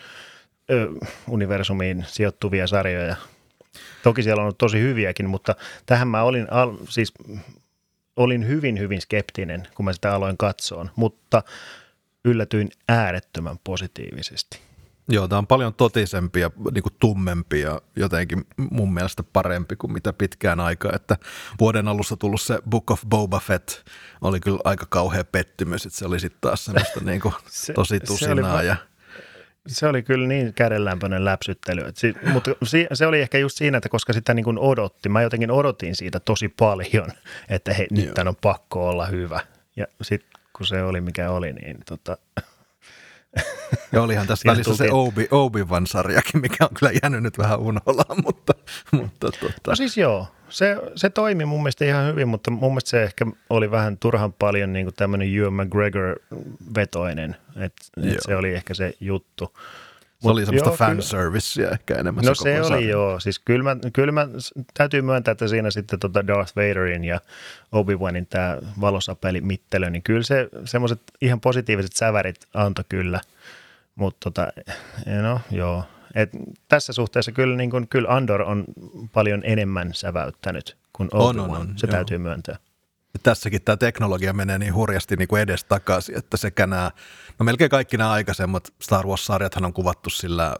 [1.29, 3.15] universumiin sijoittuvia sarjoja.
[4.03, 5.55] Toki siellä on ollut tosi hyviäkin, mutta
[5.85, 7.13] tähän mä olin, al, siis
[8.15, 11.43] olin hyvin, hyvin skeptinen, kun mä sitä aloin katsoa, mutta
[12.25, 14.59] yllätyin äärettömän positiivisesti.
[15.07, 19.93] Joo, tämä on paljon totisempi ja niin kuin tummempi ja jotenkin mun mielestä parempi kuin
[19.93, 20.91] mitä pitkään aikaa.
[20.95, 21.17] Että
[21.59, 23.69] vuoden alussa tullut se Book of Boba Fett
[24.21, 27.33] oli kyllä aika kauhea pettymys, että se oli sitten taas semmoista niin kuin
[27.75, 28.51] tosi tusinaa.
[28.51, 28.75] Se oli, ja...
[29.67, 33.89] se oli kyllä niin kädenlämpöinen läpsyttely, si, mutta si, se oli ehkä just siinä, että
[33.89, 37.07] koska sitä niin kuin odotti, mä jotenkin odotin siitä tosi paljon,
[37.49, 39.39] että hei, nyt tämän on pakko olla hyvä.
[39.75, 42.17] Ja sitten kun se oli mikä oli, niin tota,
[43.91, 48.53] ja olihan tässä välissä se Obi, Obi-Wan-sarjakin, mikä on kyllä jäänyt nyt vähän unohlaan, mutta...
[48.91, 49.53] mutta tota.
[49.67, 53.25] No siis joo, se, se toimi mun mielestä ihan hyvin, mutta mun mielestä se ehkä
[53.49, 58.93] oli vähän turhan paljon niin kuin tämmöinen Ewan McGregor-vetoinen, että et se oli ehkä se
[58.99, 59.57] juttu.
[60.29, 62.89] Se oli semmoista fanservicea ehkä enemmän No se, se oli sarja.
[62.89, 64.27] joo, siis kyllä mä, kyllä mä,
[64.73, 67.19] täytyy myöntää, että siinä sitten tota Darth Vaderin ja
[67.71, 73.21] Obi-Wanin tämä valosapeli mittelö, niin kyllä se semmoiset ihan positiiviset sävärit antoi kyllä,
[73.95, 74.47] mutta tota,
[75.21, 75.83] no joo,
[76.15, 76.29] et
[76.67, 78.63] tässä suhteessa kyllä, niin kun, kyllä Andor on
[79.13, 81.91] paljon enemmän säväyttänyt kuin Obi-Wan, on, on, on, se joo.
[81.91, 82.57] täytyy myöntää.
[83.23, 86.91] Tässäkin tämä teknologia menee niin hurjasti niin kuin edes takaisin, että sekä nämä,
[87.39, 90.55] no melkein kaikki nämä aikaisemmat Star Wars-sarjathan on kuvattu sillä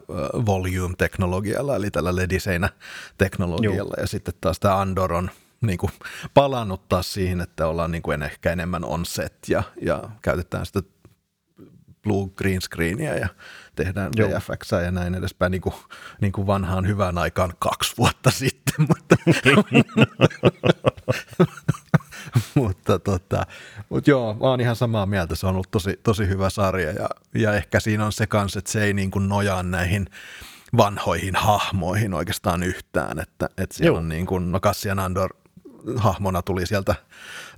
[0.46, 4.02] volume-teknologialla, eli tällä lediseinä-teknologialla, Juh.
[4.02, 5.92] ja sitten taas tämä Andor on niin kuin
[6.34, 10.82] palannut taas siihen, että ollaan niin kuin ehkä enemmän on set ja, ja käytetään sitä
[12.02, 13.28] blue green screenia ja
[13.74, 15.74] tehdään VFX ja näin edespäin niin kuin,
[16.20, 19.16] niin kuin vanhaan hyvään aikaan kaksi vuotta sitten, mutta
[22.62, 23.46] mutta, tota,
[23.88, 27.08] mutta joo, mä oon ihan samaa mieltä, se on ollut tosi, tosi hyvä sarja ja,
[27.34, 30.06] ja ehkä siinä on se kanssa, että se ei niin kuin nojaa näihin
[30.76, 33.98] vanhoihin hahmoihin oikeastaan yhtään, että, että siellä joo.
[33.98, 35.34] on niin kuin, no Cassian Andor
[35.96, 36.94] hahmona tuli sieltä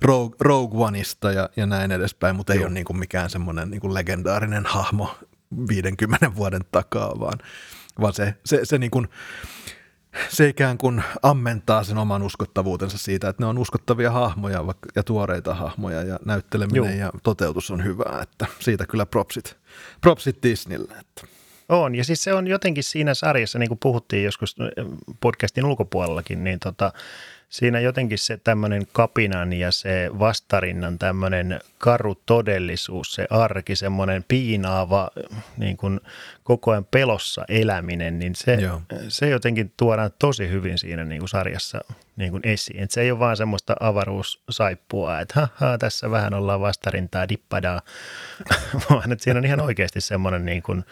[0.01, 3.81] Rogue, Rogue Oneista ja, ja näin edespäin, mutta ei ole niin kuin mikään semmoinen niin
[3.81, 5.15] kuin legendaarinen hahmo
[5.69, 7.39] 50 vuoden takaa, vaan,
[8.01, 9.07] vaan se, se, se niin kuin,
[10.29, 15.53] se ikään kuin ammentaa sen oman uskottavuutensa siitä, että ne on uskottavia hahmoja ja tuoreita
[15.53, 16.99] hahmoja ja näytteleminen Joo.
[16.99, 19.57] ja toteutus on hyvää, että siitä kyllä propsit,
[20.01, 20.93] propsit Disneylle.
[20.99, 21.21] Että.
[21.69, 24.55] On, ja siis se on jotenkin siinä sarjassa, niin kuin puhuttiin joskus
[25.21, 26.93] podcastin ulkopuolellakin, niin tota,
[27.49, 35.11] siinä jotenkin se tämmöinen kapinan ja se vastarinnan tämmöinen karu todellisuus, se arki, semmoinen piinaava
[35.57, 35.99] niin kuin
[36.43, 38.57] koko ajan pelossa eläminen, niin se,
[39.07, 41.81] se jotenkin tuodaan tosi hyvin siinä niin kuin sarjassa
[42.15, 42.83] niin kuin esiin.
[42.83, 47.81] Et se ei ole vaan semmoista avaruussaippua, että haha, tässä vähän ollaan vastarintaa, dippadaa,
[48.89, 50.85] vaan että siinä on ihan oikeasti semmoinen niin kuin,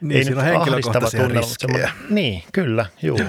[0.00, 1.90] niin, ei siinä nyt on henkilökohtaisia riskejä.
[2.10, 3.20] Niin, kyllä, juu.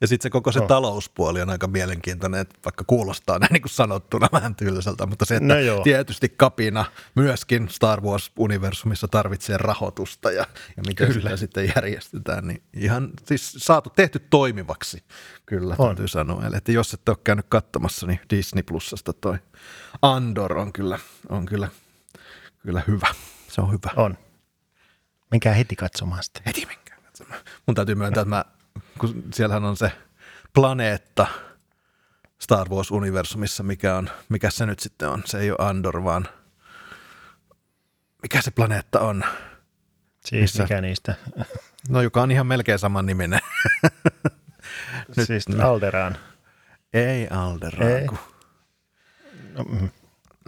[0.00, 0.66] Ja sitten se koko se oh.
[0.66, 5.36] talouspuoli on aika mielenkiintoinen, että vaikka kuulostaa näin niin kuin sanottuna vähän tylsältä, mutta se,
[5.36, 6.84] että no tietysti kapina
[7.14, 11.20] myöskin Star Wars-universumissa tarvitsee rahoitusta ja, ja miten kyllä.
[11.20, 15.02] sitä sitten järjestetään, niin ihan siis saatu tehty toimivaksi,
[15.46, 15.86] kyllä on.
[15.86, 16.46] täytyy sanoa.
[16.46, 19.38] Eli että jos et ole käynyt katsomassa, niin Disney Plusasta toi
[20.02, 21.68] Andor on kyllä, on kyllä,
[22.58, 23.08] kyllä hyvä.
[23.48, 23.90] Se on hyvä.
[23.96, 24.18] On.
[25.30, 26.42] Menkää heti katsomaan sitten.
[26.46, 27.40] Heti menkää katsomaan.
[27.66, 28.44] Mun täytyy myöntää, että mä
[28.98, 29.92] kun siellähän on se
[30.54, 31.26] planeetta
[32.38, 35.22] Star Wars-universumissa, mikä, on, mikä se nyt sitten on.
[35.26, 36.28] Se ei ole Andor, vaan
[38.22, 39.24] mikä se planeetta on?
[40.24, 41.14] Siis missä, mikä niistä?
[41.88, 43.40] No joka on ihan melkein saman niminen.
[45.16, 46.16] nyt, siis Alderaan.
[46.92, 47.90] Ei Alderaan.
[47.92, 48.06] Ei.
[48.06, 48.18] Kun...
[49.54, 49.90] No, mm.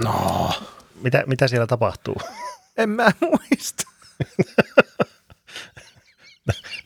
[0.04, 0.50] no.
[1.02, 2.16] Mitä, mitä siellä tapahtuu?
[2.76, 3.84] En mä muista.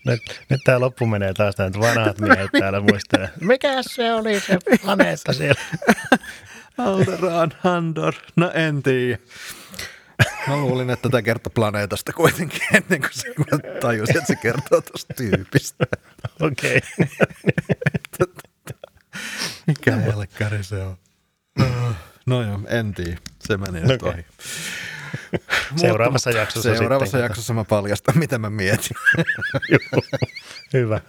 [0.07, 3.29] nyt, nyt tämä loppu menee taas että vanhat miehet täällä muistelee.
[3.41, 5.61] Mikä se oli se planeetta siellä?
[6.79, 9.19] Alderaan, Handor, no en tiedä.
[10.49, 14.81] Mä luulin, että tämä kertoo planeetasta kuitenkin ennen kuin se mä tajusin, että se kertoo
[14.81, 15.87] tuosta tyypistä.
[16.41, 16.81] Okei.
[17.01, 18.35] Okay.
[19.67, 20.97] Mikä helkkari se on?
[22.27, 23.17] No joo, en tiedä.
[23.39, 24.13] Se meni nyt Okei.
[24.13, 24.27] ohi.
[25.77, 27.23] Seuraavassa jaksossa Seuraavassa sitten.
[27.23, 28.97] jaksossa mä paljastan, mitä mä mietin.
[30.73, 31.01] Hyvä.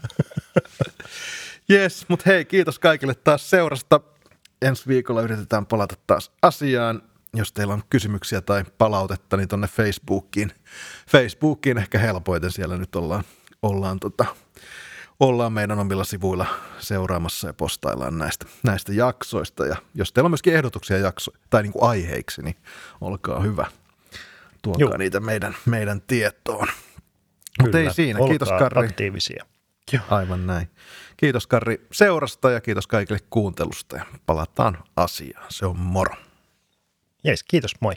[1.71, 3.99] Yes, mutta hei, kiitos kaikille taas seurasta.
[4.61, 7.01] Ensi viikolla yritetään palata taas asiaan.
[7.35, 10.51] Jos teillä on kysymyksiä tai palautetta, niin tonne Facebookiin.
[11.07, 13.23] Facebookiin ehkä helpoiten siellä nyt ollaan,
[13.61, 14.25] ollaan, tota,
[15.19, 16.45] ollaan meidän omilla sivuilla
[16.79, 19.65] seuraamassa ja postaillaan näistä, näistä jaksoista.
[19.65, 22.55] Ja jos teillä on myöskin ehdotuksia jakso, tai niin kuin aiheiksi, niin
[23.01, 23.65] olkaa hyvä.
[24.63, 24.97] Tuokaa Juu.
[24.97, 26.67] niitä meidän, meidän tietoon.
[27.61, 28.19] Mutta ei siinä.
[28.19, 28.85] Olkaa Kiitos Karri.
[28.87, 29.45] aktiivisia.
[30.09, 30.69] Aivan näin.
[31.17, 35.45] Kiitos Karri seurasta ja kiitos kaikille kuuntelusta ja palataan asiaan.
[35.49, 36.15] Se on moro.
[37.23, 37.93] Jees, kiitos, moi.